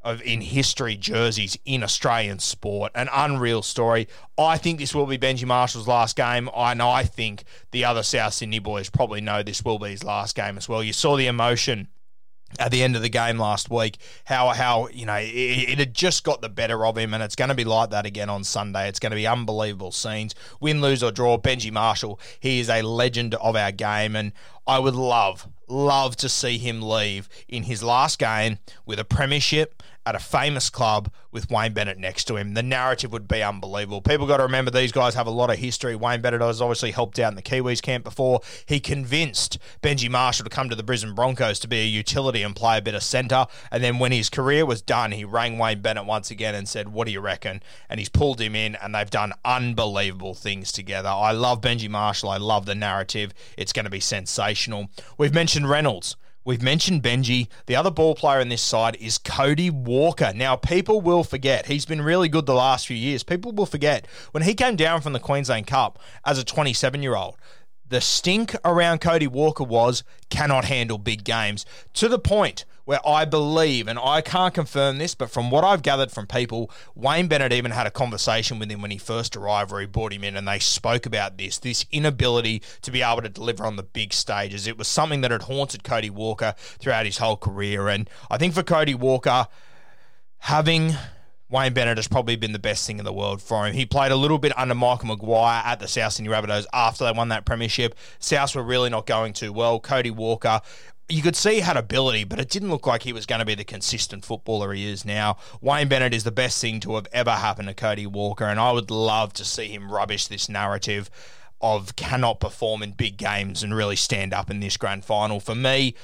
of 0.04 0.22
in 0.22 0.42
history 0.42 0.96
jerseys 0.96 1.58
in 1.66 1.84
Australian 1.84 2.40
sport. 2.40 2.92
An 2.96 3.10
unreal 3.12 3.62
story. 3.62 4.08
I 4.38 4.58
think 4.58 4.80
this 4.80 4.94
will 4.94 5.06
be 5.06 5.18
Benji 5.18 5.46
Marshall's 5.46 5.88
last 5.88 6.16
game. 6.16 6.46
Know 6.46 6.90
I 6.90 7.04
think 7.04 7.44
the 7.72 7.86
other 7.86 8.04
South 8.04 8.34
Sydney 8.34 8.60
boys 8.60 8.90
probably 8.90 9.22
know 9.22 9.44
this 9.44 9.64
will 9.64 9.80
be 9.80 9.90
his 9.90 10.04
last 10.04 10.36
game 10.36 10.58
as 10.58 10.68
well. 10.68 10.84
You 10.84 10.94
saw 10.94 11.16
the 11.16 11.28
emotion 11.28 11.88
at 12.60 12.72
the 12.72 12.84
end 12.84 12.96
of 12.96 13.02
the 13.02 13.10
game 13.10 13.38
last 13.38 13.70
week, 13.70 13.98
how 14.26 14.50
how 14.50 14.88
you 14.90 15.06
know 15.06 15.16
it, 15.16 15.26
it, 15.26 15.80
had 15.80 15.94
just 15.94 16.24
got 16.24 16.42
the 16.42 16.50
better 16.50 16.86
of 16.86 16.98
him, 16.98 17.14
and 17.14 17.24
it's 17.24 17.36
going 17.36 17.50
to 17.50 17.56
be 17.56 17.64
like 17.64 17.90
that 17.92 18.06
again 18.06 18.30
on 18.30 18.44
Sunday. 18.44 18.88
It's 18.88 19.00
going 19.00 19.12
to 19.12 19.16
be 19.16 19.28
unbelievable 19.28 19.92
scenes, 19.92 20.36
win, 20.60 20.82
lose 20.82 21.04
or 21.04 21.12
draw. 21.12 21.38
Benji 21.38 21.72
Marshall, 21.72 22.20
he 22.40 22.60
is 22.60 22.70
a 22.70 22.82
legend 22.82 23.36
of 23.36 23.56
our 23.56 23.72
game, 23.72 24.16
and 24.16 24.34
I 24.68 24.80
would 24.80 24.96
love 24.96 25.48
love 25.68 26.16
to 26.18 26.30
see 26.30 26.58
him 26.58 26.82
leave 26.82 27.28
in 27.48 27.64
his 27.64 27.82
last 27.82 28.20
game 28.20 28.60
with 28.86 29.00
a 29.00 29.06
premiership 29.06 29.82
at 30.06 30.16
a 30.16 30.20
famous 30.20 30.70
club 30.70 31.12
with 31.32 31.50
Wayne 31.50 31.74
Bennett 31.74 31.98
next 31.98 32.26
to 32.26 32.36
him. 32.36 32.54
The 32.54 32.64
narrative 32.64 33.12
would 33.12 33.28
be 33.28 33.42
unbelievable. 33.42 34.02
People 34.02 34.28
got 34.28 34.38
to 34.38 34.44
remember 34.44 34.70
these 34.70 34.92
guys 34.92 35.16
have 35.16 35.28
a 35.28 35.32
lot 35.32 35.50
of 35.50 35.58
history. 35.58 35.96
Wayne 35.96 36.22
Bennett 36.22 36.42
has 36.42 36.62
obviously 36.62 36.92
helped 36.92 37.20
out 37.20 37.32
in 37.32 37.36
the 37.36 37.42
Kiwis 37.42 37.82
camp 37.82 38.04
before. 38.04 38.42
He 38.66 38.80
convinced 38.80 39.58
Benji 39.82 40.10
Marshall 40.10 40.44
to 40.44 40.50
come 40.50 40.70
to 40.70 40.76
the 40.76 40.84
Brisbane 40.84 41.16
Broncos 41.16 41.60
to 41.60 41.68
be 41.68 41.80
a 41.80 41.86
utility 41.86 42.44
and 42.44 42.56
play 42.56 42.78
a 42.78 42.82
bit 42.82 42.96
of 42.96 43.04
centre. 43.04 43.48
And 43.72 43.84
then 43.84 44.00
when 44.00 44.12
his 44.12 44.30
career 44.30 44.66
was 44.66 44.82
done, 44.82 45.12
he 45.12 45.26
rang 45.26 45.58
Wayne 45.58 45.82
Bennett 45.82 46.06
once 46.06 46.30
again 46.32 46.56
and 46.56 46.68
said, 46.68 46.90
What 46.90 47.08
do 47.08 47.14
you 47.14 47.22
reckon? 47.22 47.64
And 47.90 48.00
he's 48.00 48.10
pulled 48.10 48.42
him 48.42 48.56
in, 48.56 48.76
and 48.76 48.94
they've 48.94 49.10
done 49.10 49.34
unbelievable 49.46 50.34
things 50.34 50.72
together. 50.72 51.10
I 51.10 51.32
love 51.32 51.62
Benji 51.62 51.90
Marshall. 51.90 52.30
I 52.30 52.38
love 52.38 52.66
the 52.66 52.76
narrative. 52.76 53.34
It's 53.58 53.74
going 53.74 53.86
to 53.86 53.90
be 53.92 54.00
sensational. 54.00 54.90
We've 55.18 55.34
mentioned 55.34 55.70
Reynolds. 55.70 56.16
We've 56.46 56.62
mentioned 56.62 57.04
Benji. 57.04 57.48
The 57.68 57.76
other 57.78 57.90
ball 57.90 58.16
player 58.16 58.42
in 58.42 58.50
this 58.50 58.62
side 58.62 58.98
is 58.98 59.18
Cody 59.18 59.70
Walker. 59.70 60.34
Now, 60.36 60.58
people 60.58 61.00
will 61.00 61.24
forget. 61.24 61.68
He's 61.68 61.86
been 61.86 62.02
really 62.02 62.28
good 62.28 62.46
the 62.46 62.54
last 62.54 62.86
few 62.86 62.98
years. 62.98 63.24
People 63.24 63.54
will 63.54 63.66
forget 63.66 64.06
when 64.32 64.44
he 64.44 64.54
came 64.54 64.76
down 64.76 65.00
from 65.00 65.14
the 65.14 65.20
Queensland 65.20 65.68
Cup 65.68 66.00
as 66.26 66.38
a 66.38 66.44
27 66.44 67.02
year 67.02 67.16
old. 67.16 67.38
The 67.88 68.02
stink 68.02 68.56
around 68.66 69.00
Cody 69.00 69.28
Walker 69.28 69.64
was 69.64 70.04
cannot 70.30 70.66
handle 70.66 70.98
big 70.98 71.24
games 71.24 71.66
to 71.94 72.10
the 72.10 72.20
point 72.20 72.66
where 72.86 73.00
I 73.08 73.26
believe, 73.26 73.88
and 73.88 73.98
I 73.98 74.22
can't 74.22 74.54
confirm 74.54 74.98
this, 74.98 75.16
but 75.16 75.30
from 75.30 75.50
what 75.50 75.64
I've 75.64 75.82
gathered 75.82 76.12
from 76.12 76.28
people, 76.28 76.70
Wayne 76.96 77.28
Bennett 77.28 77.54
even 77.54 77.72
had 77.72 77.88
a 77.88 77.92
conversation 77.92 78.60
with 78.60 78.70
him 78.70 78.82
when 78.82 78.92
he 78.92 78.98
first 78.98 79.36
arrived, 79.36 79.72
where 79.72 79.82
he 79.82 79.88
brought 79.88 80.14
him 80.14 80.24
in, 80.24 80.36
and 80.36 80.48
they 80.48 80.60
spoke 80.60 81.06
about 81.06 81.38
this 81.38 81.60
this 81.60 81.86
inability 81.92 82.62
to 82.82 82.92
be 82.92 83.02
able 83.02 83.22
to 83.22 83.30
deliver 83.30 83.66
on 83.66 83.78
the 83.78 83.84
big 83.84 84.14
stages. 84.14 84.68
It 84.68 84.78
was 84.78 84.88
something 84.88 85.22
that 85.22 85.32
had 85.32 85.44
haunted 85.44 85.84
Cody 85.84 86.10
Walker 86.10 86.56
throughout 86.58 87.06
his 87.06 87.18
whole 87.18 87.38
career, 87.38 87.88
and 87.88 88.10
I 88.30 88.38
think 88.38 88.54
for 88.54 88.64
Cody 88.64 88.96
Walker, 88.96 89.48
having 90.40 90.94
Wayne 91.54 91.72
Bennett 91.72 91.98
has 92.00 92.08
probably 92.08 92.36
been 92.36 92.52
the 92.52 92.58
best 92.58 92.88
thing 92.88 92.98
in 92.98 93.06
the 93.06 93.14
world 93.14 93.40
for 93.40 93.68
him. 93.68 93.76
He 93.76 93.86
played 93.86 94.12
a 94.12 94.16
little 94.16 94.40
bit 94.40 94.58
under 94.58 94.74
Michael 94.74 95.10
Maguire 95.10 95.62
at 95.64 95.80
the 95.80 95.88
South 95.88 96.14
Sydney 96.14 96.32
Rabbitohs 96.32 96.66
after 96.74 97.06
they 97.06 97.12
won 97.12 97.30
that 97.30 97.46
premiership. 97.46 97.94
South 98.18 98.56
were 98.56 98.64
really 98.64 98.90
not 98.90 99.06
going 99.06 99.34
too 99.34 99.54
well. 99.54 99.80
Cody 99.80 100.10
Walker, 100.10 100.62
you 101.10 101.22
could 101.22 101.36
see 101.36 101.56
he 101.56 101.60
had 101.62 101.78
ability, 101.78 102.24
but 102.24 102.40
it 102.40 102.50
didn't 102.50 102.70
look 102.70 102.88
like 102.88 103.04
he 103.04 103.14
was 103.14 103.26
going 103.26 103.40
to 103.40 103.46
be 103.46 103.56
the 103.56 103.64
consistent 103.64 104.24
footballer 104.24 104.74
he 104.74 104.90
is 104.90 105.04
now. 105.04 105.38
Wayne 105.62 105.88
Bennett 105.88 106.14
is 106.14 106.24
the 106.24 106.32
best 106.32 106.62
thing 106.62 106.80
to 106.82 106.96
have 106.96 107.08
ever 107.12 107.32
happened 107.32 107.68
to 107.68 107.74
Cody 107.74 108.08
Walker, 108.08 108.46
and 108.46 108.60
I 108.60 108.72
would 108.72 108.90
love 108.90 109.34
to 109.34 109.46
see 109.46 109.68
him 109.68 109.92
rubbish 109.92 110.28
this 110.28 110.48
narrative 110.48 111.10
of 111.62 111.96
cannot 111.96 112.40
perform 112.40 112.84
in 112.84 112.92
big 112.92 113.18
games 113.18 113.64
and 113.64 113.76
really 113.76 113.96
stand 113.96 114.34
up 114.34 114.50
in 114.50 114.60
this 114.60 114.78
grand 114.78 115.06
final. 115.06 115.40
For 115.40 115.56
me, 115.56 115.96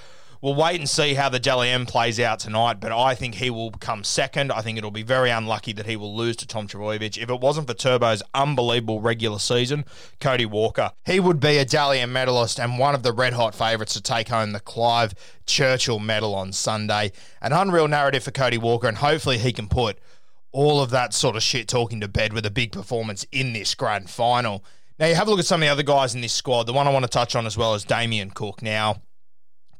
We'll 0.41 0.55
wait 0.55 0.79
and 0.79 0.89
see 0.89 1.15
how 1.15 1.27
the 1.27 1.37
Dally 1.37 1.69
M 1.69 1.85
plays 1.85 2.17
out 2.17 2.39
tonight, 2.39 2.79
but 2.79 2.93
I 2.93 3.13
think 3.13 3.35
he 3.35 3.49
will 3.49 3.71
come 3.71 4.05
second. 4.05 4.53
I 4.53 4.61
think 4.61 4.77
it'll 4.77 4.89
be 4.89 5.03
very 5.03 5.29
unlucky 5.29 5.73
that 5.73 5.85
he 5.85 5.97
will 5.97 6.15
lose 6.15 6.37
to 6.37 6.47
Tom 6.47 6.65
Trbojevic. 6.65 7.17
If 7.17 7.29
it 7.29 7.41
wasn't 7.41 7.67
for 7.67 7.73
Turbo's 7.73 8.23
unbelievable 8.33 9.01
regular 9.01 9.39
season, 9.39 9.83
Cody 10.21 10.45
Walker, 10.45 10.93
he 11.05 11.19
would 11.19 11.41
be 11.41 11.57
a 11.57 11.65
Dally 11.65 11.99
M 11.99 12.13
medalist 12.13 12.57
and 12.57 12.79
one 12.79 12.95
of 12.95 13.03
the 13.03 13.11
red 13.11 13.33
hot 13.33 13.53
favourites 13.53 13.93
to 13.95 14.01
take 14.01 14.29
home 14.29 14.53
the 14.53 14.61
Clive 14.61 15.13
Churchill 15.45 15.99
medal 15.99 16.33
on 16.33 16.53
Sunday. 16.53 17.11
An 17.41 17.51
unreal 17.51 17.89
narrative 17.89 18.23
for 18.23 18.31
Cody 18.31 18.57
Walker, 18.57 18.87
and 18.87 18.99
hopefully 18.99 19.39
he 19.39 19.51
can 19.51 19.67
put 19.67 19.99
all 20.53 20.81
of 20.81 20.89
that 20.91 21.13
sort 21.13 21.35
of 21.35 21.43
shit 21.43 21.67
talking 21.67 21.99
to 21.99 22.07
bed 22.07 22.31
with 22.31 22.45
a 22.45 22.51
big 22.51 22.71
performance 22.71 23.25
in 23.33 23.51
this 23.51 23.75
grand 23.75 24.09
final. 24.09 24.63
Now, 24.97 25.07
you 25.07 25.15
have 25.15 25.27
a 25.27 25.31
look 25.31 25.39
at 25.39 25.45
some 25.45 25.61
of 25.61 25.65
the 25.65 25.71
other 25.71 25.83
guys 25.83 26.15
in 26.15 26.21
this 26.21 26.33
squad. 26.33 26.63
The 26.63 26.73
one 26.73 26.87
I 26.87 26.91
want 26.91 27.03
to 27.03 27.09
touch 27.09 27.35
on 27.35 27.45
as 27.45 27.57
well 27.57 27.73
is 27.73 27.83
Damien 27.83 28.31
Cook. 28.31 28.61
Now, 28.61 29.01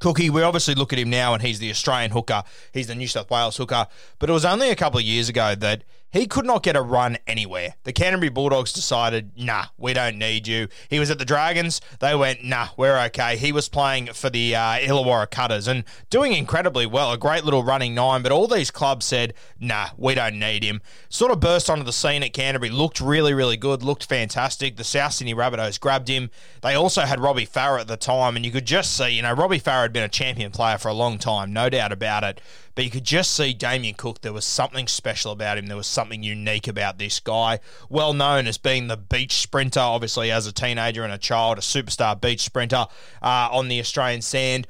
Cookie, 0.00 0.30
we 0.30 0.42
obviously 0.42 0.74
look 0.74 0.92
at 0.92 0.98
him 0.98 1.10
now 1.10 1.34
and 1.34 1.42
he's 1.42 1.58
the 1.58 1.70
Australian 1.70 2.10
hooker. 2.10 2.42
He's 2.72 2.88
the 2.88 2.94
New 2.94 3.06
South 3.06 3.30
Wales 3.30 3.56
hooker. 3.56 3.86
But 4.18 4.30
it 4.30 4.32
was 4.32 4.44
only 4.44 4.70
a 4.70 4.76
couple 4.76 4.98
of 4.98 5.04
years 5.04 5.28
ago 5.28 5.54
that 5.54 5.84
he 6.12 6.26
could 6.26 6.44
not 6.44 6.62
get 6.62 6.76
a 6.76 6.82
run 6.82 7.18
anywhere. 7.26 7.74
The 7.84 7.92
Canterbury 7.92 8.30
Bulldogs 8.30 8.72
decided, 8.72 9.30
nah, 9.36 9.66
we 9.78 9.92
don't 9.92 10.18
need 10.18 10.46
you. 10.46 10.68
He 10.88 10.98
was 10.98 11.10
at 11.10 11.18
the 11.18 11.24
Dragons. 11.24 11.80
They 12.00 12.14
went, 12.14 12.44
nah, 12.44 12.68
we're 12.76 12.98
okay. 13.06 13.36
He 13.36 13.52
was 13.52 13.68
playing 13.68 14.08
for 14.12 14.30
the 14.30 14.54
uh, 14.56 14.78
Illawarra 14.78 15.30
Cutters 15.30 15.68
and 15.68 15.84
doing 16.08 16.32
incredibly 16.32 16.86
well. 16.86 17.12
A 17.12 17.18
great 17.18 17.44
little 17.44 17.62
running 17.62 17.94
nine, 17.94 18.22
but 18.22 18.32
all 18.32 18.48
these 18.48 18.70
clubs 18.70 19.06
said, 19.06 19.34
nah, 19.58 19.88
we 19.96 20.14
don't 20.14 20.38
need 20.38 20.64
him. 20.64 20.80
Sort 21.08 21.30
of 21.30 21.40
burst 21.40 21.70
onto 21.70 21.84
the 21.84 21.92
scene 21.92 22.22
at 22.22 22.32
Canterbury. 22.32 22.70
Looked 22.70 23.00
really, 23.00 23.34
really 23.34 23.56
good. 23.56 23.82
Looked 23.82 24.04
fantastic. 24.04 24.76
The 24.76 24.84
South 24.84 25.12
Sydney 25.12 25.34
Rabbitohs 25.34 25.78
grabbed 25.78 26.08
him. 26.08 26.30
They 26.62 26.74
also 26.74 27.02
had 27.02 27.20
Robbie 27.20 27.46
Farah 27.46 27.80
at 27.80 27.88
the 27.88 27.96
time, 27.96 28.36
and 28.36 28.44
you 28.44 28.50
could 28.50 28.66
just 28.66 28.96
see, 28.96 29.10
you 29.10 29.22
know, 29.22 29.32
Robbie 29.32 29.60
Farah 29.60 29.82
had 29.82 29.92
been 29.92 30.02
a 30.02 30.08
champion 30.08 30.50
player 30.50 30.78
for 30.78 30.88
a 30.88 30.94
long 30.94 31.18
time, 31.18 31.52
no 31.52 31.68
doubt 31.68 31.92
about 31.92 32.24
it. 32.24 32.40
But 32.74 32.84
you 32.84 32.90
could 32.90 33.04
just 33.04 33.32
see 33.32 33.52
Damien 33.52 33.94
Cook. 33.94 34.20
There 34.20 34.32
was 34.32 34.44
something 34.44 34.86
special 34.86 35.32
about 35.32 35.58
him. 35.58 35.66
There 35.66 35.76
was 35.76 35.86
something 36.00 36.22
unique 36.22 36.66
about 36.66 36.98
this 36.98 37.20
guy. 37.20 37.60
Well 37.90 38.14
known 38.14 38.46
as 38.46 38.56
being 38.56 38.88
the 38.88 38.96
beach 38.96 39.36
sprinter, 39.36 39.80
obviously 39.80 40.30
as 40.30 40.46
a 40.46 40.52
teenager 40.52 41.04
and 41.04 41.12
a 41.12 41.18
child, 41.18 41.58
a 41.58 41.60
superstar 41.60 42.18
beach 42.18 42.40
sprinter 42.40 42.86
uh, 43.22 43.48
on 43.52 43.68
the 43.68 43.80
Australian 43.80 44.22
sand. 44.22 44.66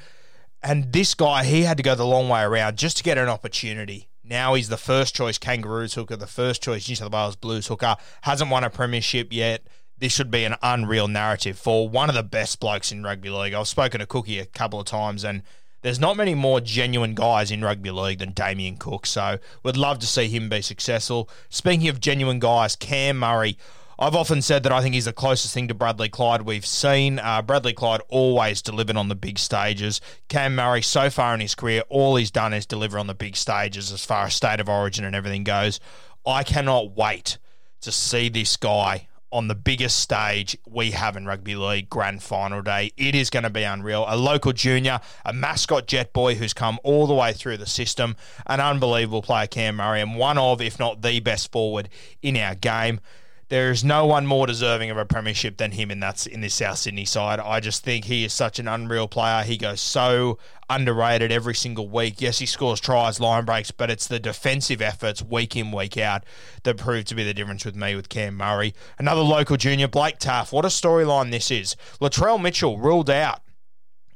And 0.62 0.92
this 0.92 1.14
guy, 1.14 1.44
he 1.44 1.62
had 1.62 1.76
to 1.76 1.82
go 1.82 1.94
the 1.94 2.04
long 2.04 2.28
way 2.28 2.42
around 2.42 2.78
just 2.78 2.96
to 2.96 3.04
get 3.04 3.16
an 3.16 3.28
opportunity. 3.28 4.08
Now 4.24 4.54
he's 4.54 4.68
the 4.68 4.76
first 4.76 5.14
choice 5.14 5.38
Kangaroos 5.38 5.94
hooker, 5.94 6.16
the 6.16 6.26
first 6.26 6.62
choice 6.62 6.88
New 6.88 6.96
South 6.96 7.12
Wales 7.12 7.36
Blues 7.36 7.68
hooker. 7.68 7.96
Hasn't 8.22 8.50
won 8.50 8.64
a 8.64 8.70
premiership 8.70 9.32
yet 9.32 9.62
this 10.00 10.14
should 10.14 10.30
be 10.30 10.44
an 10.44 10.54
unreal 10.62 11.08
narrative 11.08 11.58
for 11.58 11.86
one 11.88 12.08
of 12.08 12.14
the 12.14 12.22
best 12.22 12.58
blokes 12.58 12.90
in 12.90 13.02
rugby 13.04 13.28
league. 13.28 13.52
I've 13.52 13.68
spoken 13.68 14.00
to 14.00 14.06
Cookie 14.06 14.38
a 14.38 14.46
couple 14.46 14.80
of 14.80 14.86
times, 14.86 15.24
and 15.24 15.42
there's 15.82 16.00
not 16.00 16.16
many 16.16 16.34
more 16.34 16.60
genuine 16.60 17.14
guys 17.14 17.50
in 17.50 17.62
rugby 17.62 17.90
league 17.90 18.18
than 18.18 18.32
Damien 18.32 18.76
Cook, 18.76 19.06
so 19.06 19.38
we'd 19.62 19.76
love 19.76 19.98
to 20.00 20.06
see 20.06 20.28
him 20.28 20.48
be 20.48 20.62
successful. 20.62 21.28
Speaking 21.48 21.88
of 21.88 22.00
genuine 22.00 22.38
guys, 22.38 22.76
Cam 22.76 23.18
Murray. 23.18 23.56
I've 23.98 24.14
often 24.14 24.40
said 24.40 24.62
that 24.62 24.72
I 24.72 24.80
think 24.80 24.94
he's 24.94 25.04
the 25.04 25.12
closest 25.12 25.52
thing 25.52 25.68
to 25.68 25.74
Bradley 25.74 26.08
Clyde 26.08 26.42
we've 26.42 26.64
seen. 26.64 27.18
Uh, 27.18 27.42
Bradley 27.42 27.74
Clyde 27.74 28.00
always 28.08 28.62
delivered 28.62 28.96
on 28.96 29.08
the 29.08 29.14
big 29.14 29.38
stages. 29.38 30.00
Cam 30.28 30.54
Murray, 30.54 30.80
so 30.80 31.10
far 31.10 31.34
in 31.34 31.40
his 31.40 31.54
career, 31.54 31.82
all 31.90 32.16
he's 32.16 32.30
done 32.30 32.54
is 32.54 32.64
deliver 32.64 32.98
on 32.98 33.08
the 33.08 33.14
big 33.14 33.36
stages 33.36 33.92
as 33.92 34.02
far 34.02 34.24
as 34.24 34.34
state 34.34 34.58
of 34.58 34.70
origin 34.70 35.04
and 35.04 35.14
everything 35.14 35.44
goes. 35.44 35.80
I 36.26 36.44
cannot 36.44 36.96
wait 36.96 37.36
to 37.82 37.92
see 37.92 38.30
this 38.30 38.56
guy 38.56 39.08
on 39.32 39.48
the 39.48 39.54
biggest 39.54 40.00
stage 40.00 40.56
we 40.66 40.90
have 40.90 41.16
in 41.16 41.26
rugby 41.26 41.54
league, 41.54 41.88
grand 41.88 42.22
final 42.22 42.62
day. 42.62 42.92
It 42.96 43.14
is 43.14 43.30
going 43.30 43.44
to 43.44 43.50
be 43.50 43.62
unreal. 43.62 44.04
A 44.08 44.16
local 44.16 44.52
junior, 44.52 45.00
a 45.24 45.32
mascot 45.32 45.86
jet 45.86 46.12
boy 46.12 46.34
who's 46.34 46.52
come 46.52 46.78
all 46.82 47.06
the 47.06 47.14
way 47.14 47.32
through 47.32 47.58
the 47.58 47.66
system, 47.66 48.16
an 48.46 48.60
unbelievable 48.60 49.22
player, 49.22 49.46
Cam 49.46 49.76
Murray, 49.76 50.00
and 50.00 50.16
one 50.16 50.38
of, 50.38 50.60
if 50.60 50.78
not 50.78 51.02
the 51.02 51.20
best 51.20 51.52
forward 51.52 51.88
in 52.22 52.36
our 52.36 52.54
game. 52.54 53.00
There 53.50 53.72
is 53.72 53.82
no 53.82 54.06
one 54.06 54.26
more 54.26 54.46
deserving 54.46 54.92
of 54.92 54.96
a 54.96 55.04
premiership 55.04 55.56
than 55.56 55.72
him 55.72 55.90
in 55.90 55.98
that 55.98 56.24
in 56.24 56.40
this 56.40 56.54
South 56.54 56.78
Sydney 56.78 57.04
side. 57.04 57.40
I 57.40 57.58
just 57.58 57.82
think 57.82 58.04
he 58.04 58.22
is 58.22 58.32
such 58.32 58.60
an 58.60 58.68
unreal 58.68 59.08
player. 59.08 59.42
He 59.42 59.56
goes 59.56 59.80
so 59.80 60.38
underrated 60.68 61.32
every 61.32 61.56
single 61.56 61.88
week. 61.88 62.20
Yes, 62.20 62.38
he 62.38 62.46
scores 62.46 62.78
tries, 62.78 63.18
line 63.18 63.44
breaks, 63.44 63.72
but 63.72 63.90
it's 63.90 64.06
the 64.06 64.20
defensive 64.20 64.80
efforts 64.80 65.20
week 65.20 65.56
in, 65.56 65.72
week 65.72 65.98
out 65.98 66.22
that 66.62 66.76
prove 66.76 67.06
to 67.06 67.16
be 67.16 67.24
the 67.24 67.34
difference 67.34 67.64
with 67.64 67.74
me 67.74 67.96
with 67.96 68.08
Cam 68.08 68.36
Murray. 68.36 68.72
Another 69.00 69.20
local 69.20 69.56
junior, 69.56 69.88
Blake 69.88 70.20
Taaffe. 70.20 70.52
What 70.52 70.64
a 70.64 70.68
storyline 70.68 71.32
this 71.32 71.50
is. 71.50 71.74
Latrell 72.00 72.40
Mitchell 72.40 72.78
ruled 72.78 73.10
out 73.10 73.40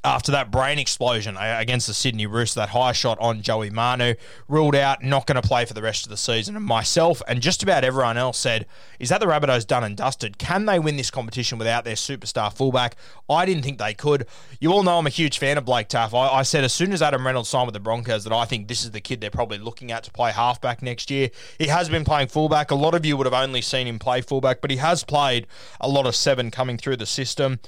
after 0.04 0.30
that 0.32 0.50
brain 0.50 0.78
explosion 0.78 1.36
uh, 1.36 1.56
against 1.58 1.86
the 1.86 1.94
Sydney 1.94 2.26
Roosters, 2.26 2.54
that 2.56 2.68
high 2.68 2.92
shot 2.92 3.18
on 3.20 3.40
Joey 3.40 3.70
Manu, 3.70 4.14
ruled 4.48 4.74
out, 4.74 5.02
not 5.02 5.26
going 5.26 5.40
to 5.40 5.46
play 5.46 5.64
for 5.64 5.72
the 5.72 5.82
rest 5.82 6.04
of 6.04 6.10
the 6.10 6.16
season. 6.16 6.56
And 6.56 6.64
myself 6.64 7.22
and 7.26 7.40
just 7.40 7.62
about 7.62 7.84
everyone 7.84 8.18
else 8.18 8.38
said, 8.38 8.66
is 8.98 9.08
that 9.08 9.20
the 9.20 9.26
Rabbitohs 9.26 9.66
done 9.66 9.82
and 9.82 9.96
dusted? 9.96 10.36
Can 10.36 10.66
they 10.66 10.78
win 10.78 10.96
this 10.96 11.10
competition 11.10 11.58
without 11.58 11.84
their 11.84 11.94
superstar 11.94 12.52
fullback? 12.52 12.96
I 13.30 13.46
didn't 13.46 13.62
think 13.62 13.78
they 13.78 13.94
could. 13.94 14.26
You 14.60 14.72
all 14.72 14.82
know 14.82 14.98
I'm 14.98 15.06
a 15.06 15.10
huge 15.10 15.38
fan 15.38 15.56
of 15.56 15.64
Blake 15.64 15.88
Taaffe. 15.88 16.14
I, 16.14 16.28
I 16.28 16.42
said 16.42 16.64
as 16.64 16.72
soon 16.74 16.92
as 16.92 17.00
Adam 17.00 17.26
Reynolds 17.26 17.48
signed 17.48 17.66
with 17.66 17.74
the 17.74 17.80
Broncos 17.80 18.24
that 18.24 18.32
I 18.32 18.44
think 18.44 18.68
this 18.68 18.84
is 18.84 18.90
the 18.90 19.00
kid 19.00 19.22
they're 19.22 19.30
probably 19.30 19.58
looking 19.58 19.90
at 19.90 20.04
to 20.04 20.10
play 20.10 20.32
halfback 20.32 20.82
next 20.82 21.10
year. 21.10 21.30
He 21.58 21.68
has 21.68 21.88
been 21.88 22.04
playing 22.04 22.28
fullback. 22.28 22.70
A 22.70 22.74
lot 22.74 22.94
of 22.94 23.06
you 23.06 23.16
would 23.16 23.26
have 23.26 23.34
only 23.34 23.62
seen 23.62 23.86
him 23.86 23.98
play 23.98 24.20
fullback, 24.20 24.60
but 24.60 24.70
he 24.70 24.76
has 24.76 25.02
played 25.02 25.46
a 25.80 25.88
lot 25.88 26.06
of 26.06 26.14
seven 26.14 26.50
coming 26.50 26.76
through 26.76 26.96
the 26.96 27.06
system 27.06 27.58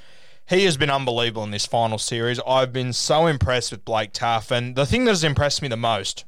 he 0.46 0.64
has 0.64 0.76
been 0.76 0.90
unbelievable 0.90 1.44
in 1.44 1.50
this 1.50 1.66
final 1.66 1.98
series. 1.98 2.40
I've 2.46 2.72
been 2.72 2.92
so 2.92 3.26
impressed 3.26 3.72
with 3.72 3.84
Blake 3.84 4.12
Taaffe, 4.12 4.50
and 4.50 4.76
the 4.76 4.86
thing 4.86 5.04
that 5.04 5.10
has 5.10 5.24
impressed 5.24 5.60
me 5.60 5.68
the 5.68 5.76
most 5.76 6.24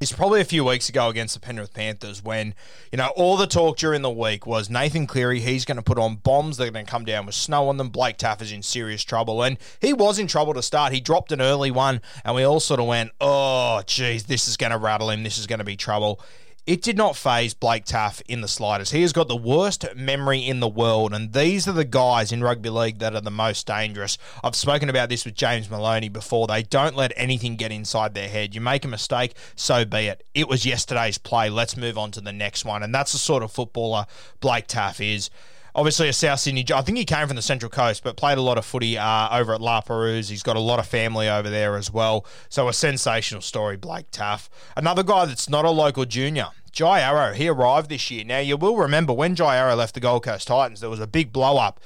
is 0.00 0.12
probably 0.12 0.40
a 0.40 0.44
few 0.44 0.64
weeks 0.64 0.88
ago 0.88 1.08
against 1.08 1.34
the 1.34 1.40
Penrith 1.40 1.72
Panthers 1.72 2.22
when, 2.22 2.54
you 2.90 2.98
know, 2.98 3.08
all 3.16 3.36
the 3.36 3.46
talk 3.46 3.76
during 3.76 4.02
the 4.02 4.10
week 4.10 4.46
was 4.46 4.68
Nathan 4.68 5.06
Cleary, 5.06 5.40
he's 5.40 5.64
going 5.64 5.76
to 5.76 5.82
put 5.82 5.98
on 5.98 6.16
bombs, 6.16 6.56
they're 6.56 6.70
going 6.70 6.84
to 6.84 6.90
come 6.90 7.04
down 7.04 7.26
with 7.26 7.34
snow 7.34 7.68
on 7.68 7.76
them. 7.76 7.90
Blake 7.90 8.18
Taaffe 8.18 8.42
is 8.42 8.52
in 8.52 8.62
serious 8.62 9.02
trouble. 9.02 9.42
And 9.42 9.56
he 9.80 9.92
was 9.92 10.18
in 10.18 10.26
trouble 10.26 10.52
to 10.54 10.62
start. 10.62 10.92
He 10.92 11.00
dropped 11.00 11.32
an 11.32 11.40
early 11.40 11.70
one, 11.70 12.00
and 12.24 12.34
we 12.34 12.44
all 12.44 12.60
sort 12.60 12.80
of 12.80 12.86
went, 12.86 13.12
oh, 13.20 13.82
geez, 13.86 14.24
this 14.24 14.48
is 14.48 14.56
going 14.56 14.72
to 14.72 14.78
rattle 14.78 15.10
him. 15.10 15.22
This 15.22 15.38
is 15.38 15.46
going 15.46 15.60
to 15.60 15.64
be 15.64 15.76
trouble. 15.76 16.20
It 16.66 16.80
did 16.80 16.96
not 16.96 17.14
faze 17.14 17.52
Blake 17.52 17.84
Taaffe 17.84 18.22
in 18.26 18.40
the 18.40 18.48
slightest. 18.48 18.92
He 18.92 19.02
has 19.02 19.12
got 19.12 19.28
the 19.28 19.36
worst 19.36 19.84
memory 19.94 20.38
in 20.38 20.60
the 20.60 20.68
world, 20.68 21.12
and 21.12 21.34
these 21.34 21.68
are 21.68 21.72
the 21.72 21.84
guys 21.84 22.32
in 22.32 22.42
rugby 22.42 22.70
league 22.70 23.00
that 23.00 23.14
are 23.14 23.20
the 23.20 23.30
most 23.30 23.66
dangerous. 23.66 24.16
I've 24.42 24.56
spoken 24.56 24.88
about 24.88 25.10
this 25.10 25.26
with 25.26 25.34
James 25.34 25.68
Maloney 25.68 26.08
before. 26.08 26.46
They 26.46 26.62
don't 26.62 26.96
let 26.96 27.12
anything 27.16 27.56
get 27.56 27.70
inside 27.70 28.14
their 28.14 28.30
head. 28.30 28.54
You 28.54 28.62
make 28.62 28.86
a 28.86 28.88
mistake, 28.88 29.34
so 29.54 29.84
be 29.84 30.06
it. 30.06 30.26
It 30.32 30.48
was 30.48 30.64
yesterday's 30.64 31.18
play. 31.18 31.50
Let's 31.50 31.76
move 31.76 31.98
on 31.98 32.12
to 32.12 32.22
the 32.22 32.32
next 32.32 32.64
one. 32.64 32.82
And 32.82 32.94
that's 32.94 33.12
the 33.12 33.18
sort 33.18 33.42
of 33.42 33.52
footballer 33.52 34.06
Blake 34.40 34.66
Taaffe 34.66 35.14
is 35.14 35.28
obviously 35.74 36.08
a 36.08 36.12
South 36.12 36.40
Sydney. 36.40 36.64
I 36.72 36.82
think 36.82 36.98
he 36.98 37.04
came 37.04 37.26
from 37.26 37.36
the 37.36 37.42
Central 37.42 37.70
Coast, 37.70 38.02
but 38.04 38.16
played 38.16 38.38
a 38.38 38.42
lot 38.42 38.58
of 38.58 38.64
footy 38.64 38.96
uh, 38.96 39.36
over 39.36 39.54
at 39.54 39.60
La 39.60 39.80
Perouse. 39.80 40.28
He's 40.28 40.42
got 40.42 40.56
a 40.56 40.60
lot 40.60 40.78
of 40.78 40.86
family 40.86 41.28
over 41.28 41.50
there 41.50 41.76
as 41.76 41.92
well. 41.92 42.24
So 42.48 42.68
a 42.68 42.72
sensational 42.72 43.40
story, 43.40 43.76
Blake 43.76 44.10
Taaffe. 44.10 44.48
Another 44.76 45.02
guy 45.02 45.24
that's 45.26 45.48
not 45.48 45.64
a 45.64 45.70
local 45.70 46.04
junior. 46.04 46.48
Jai 46.72 47.00
Arrow, 47.00 47.34
he 47.34 47.48
arrived 47.48 47.88
this 47.88 48.10
year. 48.10 48.24
Now, 48.24 48.38
you 48.38 48.56
will 48.56 48.76
remember 48.76 49.12
when 49.12 49.36
Jai 49.36 49.56
Arrow 49.56 49.76
left 49.76 49.94
the 49.94 50.00
Gold 50.00 50.24
Coast 50.24 50.48
Titans, 50.48 50.80
there 50.80 50.90
was 50.90 51.00
a 51.00 51.06
big 51.06 51.32
blow 51.32 51.56
up 51.56 51.80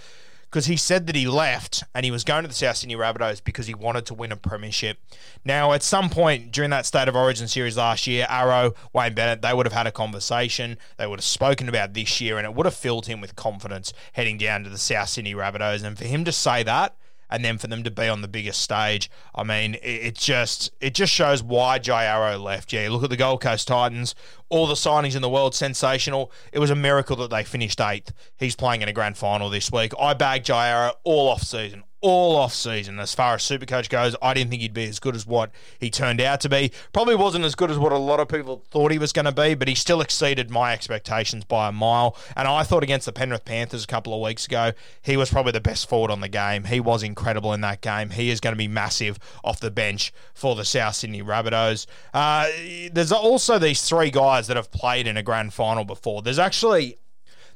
because 0.50 0.67
he 0.67 0.76
said 0.76 1.07
that 1.07 1.17
he 1.17 1.26
left 1.26 1.85
and 1.95 2.05
he 2.05 2.11
was 2.11 2.25
going 2.25 2.43
to 2.43 2.49
the 2.49 2.55
South 2.55 2.76
Sydney 2.76 2.97
Rabbitohs 2.97 3.45
because 3.45 3.67
he 3.67 3.75
wanted 3.75 4.07
to 4.07 4.14
win 4.14 4.33
a 4.33 4.37
premiership. 4.37 4.99
Now, 5.45 5.73
at 5.73 5.83
some 5.83 6.09
point 6.09 6.52
during 6.52 6.71
that 6.71 6.87
State 6.87 7.09
of 7.09 7.14
Origin 7.14 7.49
series 7.49 7.76
last 7.76 8.07
year, 8.07 8.26
Arrow, 8.28 8.73
Wayne 8.93 9.14
Bennett, 9.14 9.43
they 9.43 9.52
would 9.52 9.67
have 9.67 9.75
had 9.75 9.87
a 9.87 9.93
conversation. 9.93 10.78
They 10.97 11.07
would 11.07 11.19
have 11.19 11.25
spoken 11.25 11.69
about 11.69 11.93
this 11.93 12.21
year, 12.21 12.38
and 12.38 12.47
it 12.47 12.55
would 12.55 12.67
have 12.67 12.75
filled 12.75 13.07
him 13.07 13.21
with 13.21 13.37
confidence 13.37 13.93
heading 14.12 14.38
down 14.38 14.64
to 14.64 14.71
the 14.71 14.78
South 14.78 15.11
Sydney 15.11 15.35
Rabbitohs. 15.35 15.85
And 15.85 15.99
for 15.99 16.05
him 16.05 16.25
to 16.25 16.33
say 16.33 16.62
that, 16.62 16.97
and 17.31 17.45
then 17.45 17.59
for 17.59 17.67
them 17.67 17.83
to 17.85 17.90
be 17.90 18.09
on 18.09 18.23
the 18.23 18.28
biggest 18.28 18.62
stage, 18.62 19.11
I 19.35 19.45
mean, 19.45 19.75
it, 19.75 19.81
it 19.83 20.14
just 20.14 20.73
it 20.81 20.95
just 20.95 21.12
shows 21.12 21.43
why 21.43 21.78
Jai 21.78 22.05
Arrow 22.05 22.38
left. 22.38 22.73
Yeah, 22.73 22.88
look 22.90 23.05
at 23.05 23.11
the 23.11 23.17
Gold 23.17 23.43
Coast 23.43 23.69
Titans, 23.69 24.14
all 24.50 24.67
the 24.67 24.75
signings 24.75 25.14
in 25.14 25.23
the 25.23 25.28
world, 25.28 25.55
sensational. 25.55 26.33
It 26.52 26.59
was 26.59 26.71
a 26.71 26.76
miracle 26.76 27.17
that 27.17 27.31
they 27.31 27.45
finished 27.45 27.81
eighth. 27.81 28.12
He's 28.37 28.57
playing 28.57 28.83
in 28.83 28.88
a 28.88 28.93
grand 28.93 29.17
final 29.17 29.50
this 29.50 29.71
week. 29.71 29.93
I 30.00 30.14
bagged 30.14 30.47
Jai 30.47 30.90
all 31.05 31.28
off 31.28 31.43
season, 31.43 31.83
all 32.00 32.37
off 32.37 32.55
season. 32.55 32.99
As 33.00 33.14
far 33.14 33.35
as 33.35 33.43
Supercoach 33.43 33.88
goes, 33.88 34.14
I 34.23 34.33
didn't 34.33 34.50
think 34.50 34.62
he'd 34.62 34.73
be 34.73 34.88
as 34.88 35.00
good 35.00 35.17
as 35.17 35.26
what 35.26 35.50
he 35.78 35.90
turned 35.90 36.21
out 36.21 36.40
to 36.43 36.49
be. 36.49 36.71
Probably 36.93 37.17
wasn't 37.17 37.45
as 37.45 37.55
good 37.55 37.71
as 37.71 37.78
what 37.78 37.90
a 37.93 37.99
lot 37.99 38.21
of 38.21 38.28
people 38.28 38.64
thought 38.71 38.93
he 38.93 38.99
was 38.99 39.12
going 39.12 39.25
to 39.25 39.33
be, 39.33 39.55
but 39.55 39.67
he 39.67 39.75
still 39.75 40.00
exceeded 40.00 40.49
my 40.49 40.73
expectations 40.73 41.45
by 41.45 41.69
a 41.69 41.73
mile. 41.73 42.17
And 42.37 42.47
I 42.47 42.62
thought 42.62 42.85
against 42.85 43.07
the 43.07 43.12
Penrith 43.12 43.45
Panthers 43.45 43.83
a 43.83 43.88
couple 43.88 44.14
of 44.14 44.21
weeks 44.21 44.47
ago, 44.47 44.73
he 45.02 45.17
was 45.17 45.28
probably 45.28 45.52
the 45.52 45.61
best 45.61 45.88
forward 45.88 46.12
on 46.12 46.21
the 46.21 46.28
game. 46.28 46.64
He 46.64 46.78
was 46.78 47.02
incredible 47.02 47.52
in 47.52 47.62
that 47.62 47.81
game. 47.81 48.11
He 48.11 48.31
is 48.31 48.38
going 48.38 48.55
to 48.55 48.59
be 48.59 48.69
massive 48.69 49.19
off 49.43 49.59
the 49.59 49.71
bench 49.71 50.12
for 50.35 50.55
the 50.55 50.64
South 50.64 50.95
Sydney 50.95 51.23
Rabbitohs. 51.23 51.87
Uh, 52.14 52.49
there's 52.93 53.11
also 53.11 53.59
these 53.59 53.83
three 53.83 54.11
guys 54.11 54.38
that 54.47 54.57
have 54.57 54.71
played 54.71 55.07
in 55.07 55.16
a 55.16 55.23
grand 55.23 55.52
final 55.52 55.85
before. 55.85 56.23
There's 56.23 56.38
actually 56.38 56.99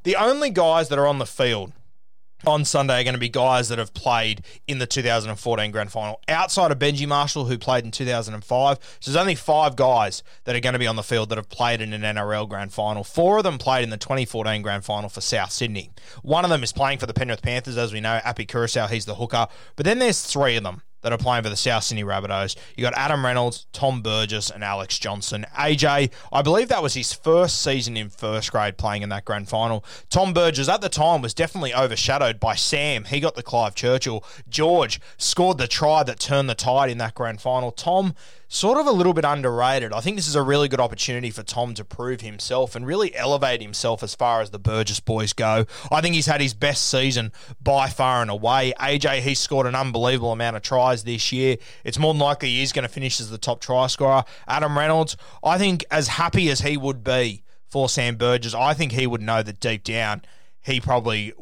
the 0.03 0.17
only 0.17 0.51
guys 0.51 0.89
that 0.89 0.99
are 0.99 1.07
on 1.07 1.19
the 1.19 1.27
field 1.27 1.73
on 2.45 2.65
Sunday 2.65 3.01
are 3.01 3.05
going 3.05 3.15
to 3.15 3.21
be 3.21 3.29
guys 3.29 3.69
that 3.69 3.79
have 3.79 3.95
played 3.95 4.43
in 4.67 4.79
the 4.79 4.87
2014 4.87 5.71
grand 5.71 5.93
final. 5.93 6.21
Outside 6.29 6.71
of 6.73 6.79
Benji 6.79 7.07
Marshall, 7.07 7.45
who 7.45 7.59
played 7.59 7.85
in 7.85 7.91
2005, 7.91 8.79
so 9.01 9.11
there's 9.11 9.21
only 9.21 9.35
five 9.35 9.77
guys 9.77 10.23
that 10.45 10.57
are 10.57 10.61
going 10.61 10.73
to 10.73 10.79
be 10.79 10.87
on 10.87 10.97
the 10.97 11.03
field 11.03 11.29
that 11.29 11.39
have 11.39 11.49
played 11.49 11.81
in 11.81 11.93
an 11.93 12.03
NRL 12.03 12.49
grand 12.49 12.73
final. 12.73 13.05
Four 13.05 13.39
of 13.39 13.45
them 13.45 13.59
played 13.59 13.85
in 13.85 13.91
the 13.91 13.97
2014 13.97 14.63
grand 14.63 14.85
final 14.85 15.09
for 15.09 15.21
South 15.21 15.53
Sydney. 15.53 15.91
One 16.23 16.45
of 16.45 16.51
them 16.51 16.63
is 16.63 16.73
playing 16.73 16.99
for 16.99 17.07
the 17.07 17.15
Penrith 17.15 17.43
Panthers, 17.43 17.77
as 17.77 17.93
we 17.93 18.01
know, 18.01 18.21
Api 18.25 18.47
Koroisau, 18.47 18.89
he's 18.89 19.07
the 19.07 19.15
hooker. 19.17 19.47
But 19.77 19.87
then 19.87 19.99
there's 19.99 20.23
three 20.23 20.57
of 20.57 20.65
them 20.65 20.83
that 21.03 21.13
are 21.13 21.19
playing 21.19 21.45
for 21.45 21.51
the 21.51 21.57
South 21.57 21.85
Sydney 21.85 22.05
Rabbitohs. 22.05 22.57
You 22.77 22.83
got 22.83 22.95
Adam 22.97 23.25
Reynolds, 23.25 23.67
Tom 23.73 24.03
Burgess, 24.03 24.51
and 24.51 24.65
Alex 24.65 24.99
Johnston. 24.99 25.47
AJ, 25.57 26.11
I 26.33 26.43
believe 26.43 26.69
that 26.69 26.83
was 26.83 26.95
his 26.95 27.13
first 27.13 27.61
season 27.63 27.97
in 27.97 28.09
first 28.09 28.51
grade 28.51 28.79
playing 28.79 29.03
in 29.03 29.09
that 29.11 29.25
grand 29.25 29.49
final. 29.49 29.85
Tom 30.09 30.33
Burgess 30.33 30.69
at 30.69 30.81
the 30.81 30.89
time 30.89 31.23
was 31.23 31.35
definitely 31.35 31.75
overshadowed 31.75 32.41
by 32.41 32.55
Sam. 32.55 33.05
He 33.05 33.21
got 33.21 33.35
the 33.35 33.43
Clive 33.43 33.75
Churchill. 33.75 34.25
George 34.49 35.01
scored 35.17 35.59
the 35.59 35.69
try 35.69 36.03
that 36.03 36.19
turned 36.19 36.49
the 36.49 36.55
tide 36.55 36.91
in 36.91 36.99
that 36.99 37.15
grand 37.15 37.41
final. 37.41 37.71
Tom 37.71 38.15
sort 38.53 38.77
of 38.77 38.87
a 38.87 38.93
little 38.93 39.15
bit 39.15 39.25
underrated. 39.25 39.95
I 39.95 40.01
think 40.01 40.17
this 40.17 40.29
is 40.29 40.35
a 40.35 40.43
really 40.43 40.69
good 40.69 40.79
opportunity 40.79 41.31
for 41.31 41.43
Tom 41.43 41.73
to 41.73 41.87
prove 41.87 42.21
himself 42.21 42.77
and 42.77 42.87
really 42.87 43.17
elevate 43.17 43.63
himself 43.63 44.03
as 44.03 44.15
far 44.15 44.43
as 44.43 44.51
the 44.51 44.59
Burgess 44.59 45.01
boys 45.01 45.33
go. 45.33 45.65
I 45.91 46.03
think 46.03 46.15
he's 46.15 46.27
had 46.27 46.43
his 46.43 46.53
best 46.53 46.87
season 46.87 47.33
by 47.63 47.89
far 47.89 48.21
and 48.21 48.31
away. 48.31 48.75
AJ, 48.79 49.21
he's 49.21 49.41
scored 49.41 49.67
an 49.67 49.75
unbelievable 49.75 50.33
amount 50.33 50.57
of 50.57 50.63
tries 50.63 51.05
this 51.05 51.33
year. 51.33 51.57
It's 51.83 51.99
more 51.99 52.13
than 52.13 52.21
likely 52.21 52.51
he's 52.51 52.73
going 52.73 52.83
to 52.83 52.93
finish 52.93 53.21
as 53.21 53.31
the 53.31 53.39
top 53.39 53.63
try 53.63 53.87
scorer. 53.87 54.23
Adam 54.47 54.77
Reynolds, 54.77 55.17
I 55.43 55.57
think 55.57 55.87
as 55.91 56.09
happy 56.09 56.51
as 56.51 56.61
he 56.61 56.77
would 56.77 57.03
be 57.03 57.45
for 57.71 57.89
Sam 57.89 58.17
Burgess, 58.17 58.55
I 58.55 58.75
think 58.75 58.93
he 58.93 59.07
would 59.07 59.23
know 59.23 59.43
that 59.43 59.61
deep 59.61 59.83
down 59.83 60.23
he 60.61 60.79
probably 60.79 61.33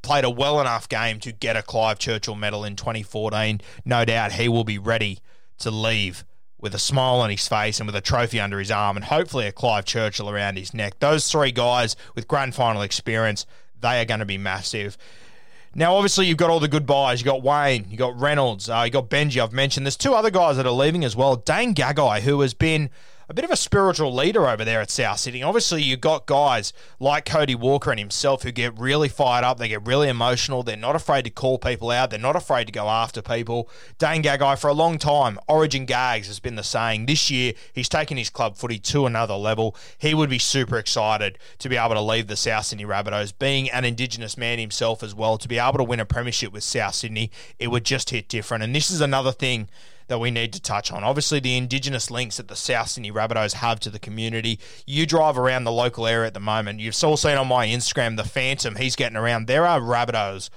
played 0.00 0.24
a 0.24 0.30
well 0.30 0.60
enough 0.60 0.88
game 0.88 1.18
to 1.20 1.32
get 1.32 1.56
a 1.56 1.62
Clive 1.62 1.98
Churchill 1.98 2.36
medal 2.36 2.64
in 2.64 2.76
2014. 2.76 3.60
No 3.84 4.04
doubt 4.04 4.32
he 4.32 4.48
will 4.48 4.64
be 4.64 4.78
ready 4.78 5.18
to 5.58 5.70
leave 5.72 6.24
with 6.62 6.74
a 6.74 6.78
smile 6.78 7.16
on 7.16 7.28
his 7.28 7.46
face 7.46 7.80
and 7.80 7.86
with 7.86 7.96
a 7.96 8.00
trophy 8.00 8.40
under 8.40 8.58
his 8.58 8.70
arm 8.70 8.96
and 8.96 9.04
hopefully 9.04 9.46
a 9.46 9.52
Clive 9.52 9.84
Churchill 9.84 10.30
around 10.30 10.56
his 10.56 10.72
neck. 10.72 10.98
Those 11.00 11.30
three 11.30 11.52
guys 11.52 11.96
with 12.14 12.28
grand 12.28 12.54
final 12.54 12.80
experience, 12.80 13.44
they 13.80 14.00
are 14.00 14.06
going 14.06 14.20
to 14.20 14.26
be 14.26 14.38
massive. 14.38 14.96
Now, 15.74 15.96
obviously, 15.96 16.26
you've 16.26 16.38
got 16.38 16.50
all 16.50 16.60
the 16.60 16.68
good 16.68 16.86
buys. 16.86 17.20
You 17.20 17.24
got 17.24 17.42
Wayne, 17.42 17.86
you've 17.88 17.98
got 17.98 18.18
Reynolds, 18.18 18.70
uh, 18.70 18.82
you 18.84 18.90
got 18.90 19.10
Benji. 19.10 19.42
I've 19.42 19.52
mentioned 19.52 19.84
there's 19.84 19.96
two 19.96 20.14
other 20.14 20.30
guys 20.30 20.56
that 20.56 20.66
are 20.66 20.72
leaving 20.72 21.04
as 21.04 21.16
well. 21.16 21.36
Dane 21.36 21.74
Gagai, 21.74 22.20
who 22.20 22.40
has 22.42 22.54
been 22.54 22.90
a 23.32 23.34
bit 23.34 23.46
of 23.46 23.50
a 23.50 23.56
spiritual 23.56 24.14
leader 24.14 24.46
over 24.46 24.62
there 24.62 24.82
at 24.82 24.90
South 24.90 25.18
Sydney. 25.18 25.42
Obviously, 25.42 25.82
you've 25.82 26.02
got 26.02 26.26
guys 26.26 26.74
like 27.00 27.24
Cody 27.24 27.54
Walker 27.54 27.90
and 27.90 27.98
himself 27.98 28.42
who 28.42 28.52
get 28.52 28.78
really 28.78 29.08
fired 29.08 29.42
up. 29.42 29.56
They 29.56 29.68
get 29.68 29.86
really 29.86 30.10
emotional. 30.10 30.62
They're 30.62 30.76
not 30.76 30.96
afraid 30.96 31.24
to 31.24 31.30
call 31.30 31.56
people 31.56 31.90
out. 31.90 32.10
They're 32.10 32.18
not 32.18 32.36
afraid 32.36 32.66
to 32.66 32.72
go 32.72 32.90
after 32.90 33.22
people. 33.22 33.70
Dane 33.96 34.22
Gagai, 34.22 34.60
for 34.60 34.68
a 34.68 34.74
long 34.74 34.98
time, 34.98 35.38
Origin 35.48 35.86
Gags 35.86 36.26
has 36.26 36.40
been 36.40 36.56
the 36.56 36.62
saying. 36.62 37.06
This 37.06 37.30
year, 37.30 37.54
he's 37.72 37.88
taken 37.88 38.18
his 38.18 38.28
club 38.28 38.58
footy 38.58 38.78
to 38.80 39.06
another 39.06 39.34
level. 39.34 39.74
He 39.96 40.12
would 40.12 40.28
be 40.28 40.38
super 40.38 40.76
excited 40.76 41.38
to 41.60 41.70
be 41.70 41.78
able 41.78 41.94
to 41.94 42.02
leave 42.02 42.26
the 42.26 42.36
South 42.36 42.66
Sydney 42.66 42.84
Rabbitohs. 42.84 43.32
Being 43.38 43.70
an 43.70 43.86
Indigenous 43.86 44.36
man 44.36 44.58
himself 44.58 45.02
as 45.02 45.14
well, 45.14 45.38
to 45.38 45.48
be 45.48 45.58
able 45.58 45.78
to 45.78 45.84
win 45.84 46.00
a 46.00 46.04
premiership 46.04 46.52
with 46.52 46.64
South 46.64 46.96
Sydney, 46.96 47.30
it 47.58 47.68
would 47.68 47.84
just 47.84 48.10
hit 48.10 48.28
different. 48.28 48.62
And 48.62 48.76
this 48.76 48.90
is 48.90 49.00
another 49.00 49.32
thing 49.32 49.70
that 50.08 50.18
we 50.18 50.30
need 50.30 50.52
to 50.52 50.60
touch 50.60 50.92
on. 50.92 51.04
Obviously, 51.04 51.40
the 51.40 51.56
Indigenous 51.56 52.10
links 52.10 52.36
that 52.36 52.48
the 52.48 52.56
South 52.56 52.88
Sydney 52.88 53.12
Rabbitohs 53.12 53.54
have 53.54 53.80
to 53.80 53.90
the 53.90 53.98
community. 53.98 54.58
You 54.86 55.06
drive 55.06 55.38
around 55.38 55.64
the 55.64 55.72
local 55.72 56.06
area 56.06 56.26
at 56.26 56.34
the 56.34 56.40
moment. 56.40 56.80
You've 56.80 57.02
all 57.04 57.16
seen 57.16 57.36
on 57.36 57.48
my 57.48 57.66
Instagram 57.66 58.16
the 58.16 58.24
Phantom. 58.24 58.76
He's 58.76 58.96
getting 58.96 59.16
around. 59.16 59.46
There 59.46 59.66
are 59.66 59.80
Rabbitohs. 59.80 60.50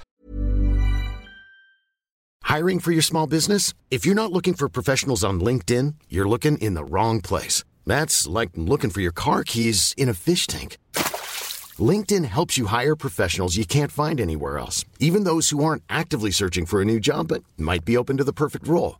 Hiring 2.43 2.79
for 2.79 2.91
your 2.91 3.01
small 3.01 3.25
business? 3.25 3.73
If 3.89 4.05
you're 4.05 4.13
not 4.13 4.31
looking 4.31 4.53
for 4.53 4.69
professionals 4.69 5.23
on 5.23 5.39
LinkedIn, 5.39 5.95
you're 6.10 6.29
looking 6.29 6.60
in 6.60 6.75
the 6.75 6.86
wrong 6.86 7.19
place. 7.19 7.63
That's 7.88 8.27
like 8.27 8.51
looking 8.55 8.91
for 8.91 9.01
your 9.01 9.12
car 9.12 9.43
keys 9.43 9.93
in 9.97 10.10
a 10.10 10.13
fish 10.13 10.45
tank. 10.45 10.77
LinkedIn 11.79 12.25
helps 12.25 12.58
you 12.58 12.67
hire 12.67 12.95
professionals 12.95 13.58
you 13.58 13.65
can't 13.65 13.91
find 13.91 14.21
anywhere 14.21 14.58
else, 14.58 14.86
even 14.99 15.23
those 15.23 15.49
who 15.49 15.63
aren't 15.63 15.84
actively 15.89 16.31
searching 16.31 16.65
for 16.65 16.81
a 16.81 16.86
new 16.86 16.99
job 16.99 17.27
but 17.27 17.43
might 17.58 17.84
be 17.84 17.97
open 17.97 18.17
to 18.17 18.23
the 18.23 18.31
perfect 18.31 18.67
role. 18.67 18.99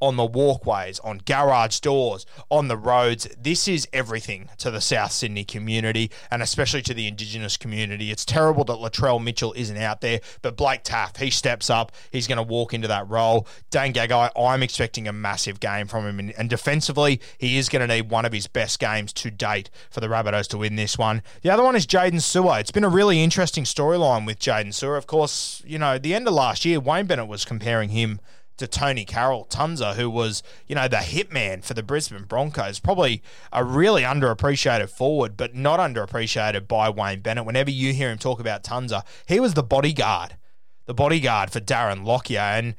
on 0.00 0.16
the 0.16 0.24
walkways, 0.24 0.98
on 1.00 1.20
garage 1.24 1.80
doors, 1.80 2.26
on 2.50 2.68
the 2.68 2.76
roads. 2.76 3.28
This 3.40 3.68
is 3.68 3.88
everything 3.92 4.48
to 4.58 4.70
the 4.70 4.80
South 4.80 5.12
Sydney 5.12 5.44
community 5.44 6.10
and 6.30 6.42
especially 6.42 6.82
to 6.82 6.94
the 6.94 7.06
Indigenous 7.06 7.56
community. 7.56 8.10
It's 8.10 8.24
terrible 8.24 8.64
that 8.64 8.78
Latrell 8.78 9.22
Mitchell 9.22 9.52
isn't 9.54 9.76
out 9.76 10.00
there, 10.00 10.20
but 10.42 10.56
Blake 10.56 10.84
Taaffe, 10.84 11.18
he 11.18 11.30
steps 11.30 11.70
up. 11.70 11.92
He's 12.10 12.26
going 12.26 12.36
to 12.36 12.42
walk 12.42 12.74
into 12.74 12.88
that 12.88 13.08
role. 13.08 13.46
Dane 13.70 13.92
Gagai, 13.92 14.30
I'm 14.36 14.62
expecting 14.62 15.08
a 15.08 15.12
massive 15.12 15.60
game 15.60 15.86
from 15.86 16.06
him. 16.06 16.18
And, 16.18 16.34
and 16.38 16.50
defensively, 16.50 17.20
he 17.38 17.58
is 17.58 17.68
going 17.68 17.86
to 17.86 17.94
need 17.94 18.10
one 18.10 18.24
of 18.24 18.32
his 18.32 18.46
best 18.46 18.78
games 18.78 19.12
to 19.14 19.30
date 19.30 19.70
for 19.90 20.00
the 20.00 20.08
Rabbitohs 20.08 20.48
to 20.48 20.58
win 20.58 20.76
this 20.76 20.98
one. 20.98 21.22
The 21.42 21.50
other 21.50 21.62
one 21.62 21.76
is 21.76 21.86
Jaydn 21.86 22.20
Su'A. 22.20 22.60
It's 22.60 22.70
been 22.70 22.84
a 22.84 22.88
really 22.88 23.22
interesting 23.22 23.64
storyline 23.64 24.26
with 24.26 24.38
Jaydn 24.38 24.68
Su'A. 24.68 24.96
Of 24.96 25.06
course, 25.06 25.62
you 25.66 25.78
know, 25.78 25.98
the 25.98 26.14
end 26.14 26.26
of 26.28 26.34
last 26.34 26.64
year, 26.64 26.80
Wayne 26.80 27.06
Bennett 27.06 27.28
was 27.28 27.44
comparing 27.44 27.90
him 27.90 28.20
to 28.58 28.66
Tonie 28.66 29.04
Carroll 29.04 29.46
Tunza, 29.46 29.94
who 29.94 30.10
was, 30.10 30.42
you 30.66 30.74
know, 30.74 30.88
the 30.88 30.98
hitman 30.98 31.64
for 31.64 31.74
the 31.74 31.82
Brisbane 31.82 32.24
Broncos. 32.24 32.78
Probably 32.78 33.22
a 33.52 33.64
really 33.64 34.02
underappreciated 34.02 34.90
forward, 34.90 35.36
but 35.36 35.54
not 35.54 35.80
underappreciated 35.80 36.68
by 36.68 36.90
Wayne 36.90 37.20
Bennett. 37.20 37.46
Whenever 37.46 37.70
you 37.70 37.92
hear 37.92 38.10
him 38.10 38.18
talk 38.18 38.40
about 38.40 38.62
Tunza, 38.62 39.02
he 39.26 39.40
was 39.40 39.54
the 39.54 39.62
bodyguard, 39.62 40.36
the 40.86 40.94
bodyguard 40.94 41.50
for 41.50 41.60
Darren 41.60 42.04
Lockyer. 42.04 42.38
And 42.38 42.74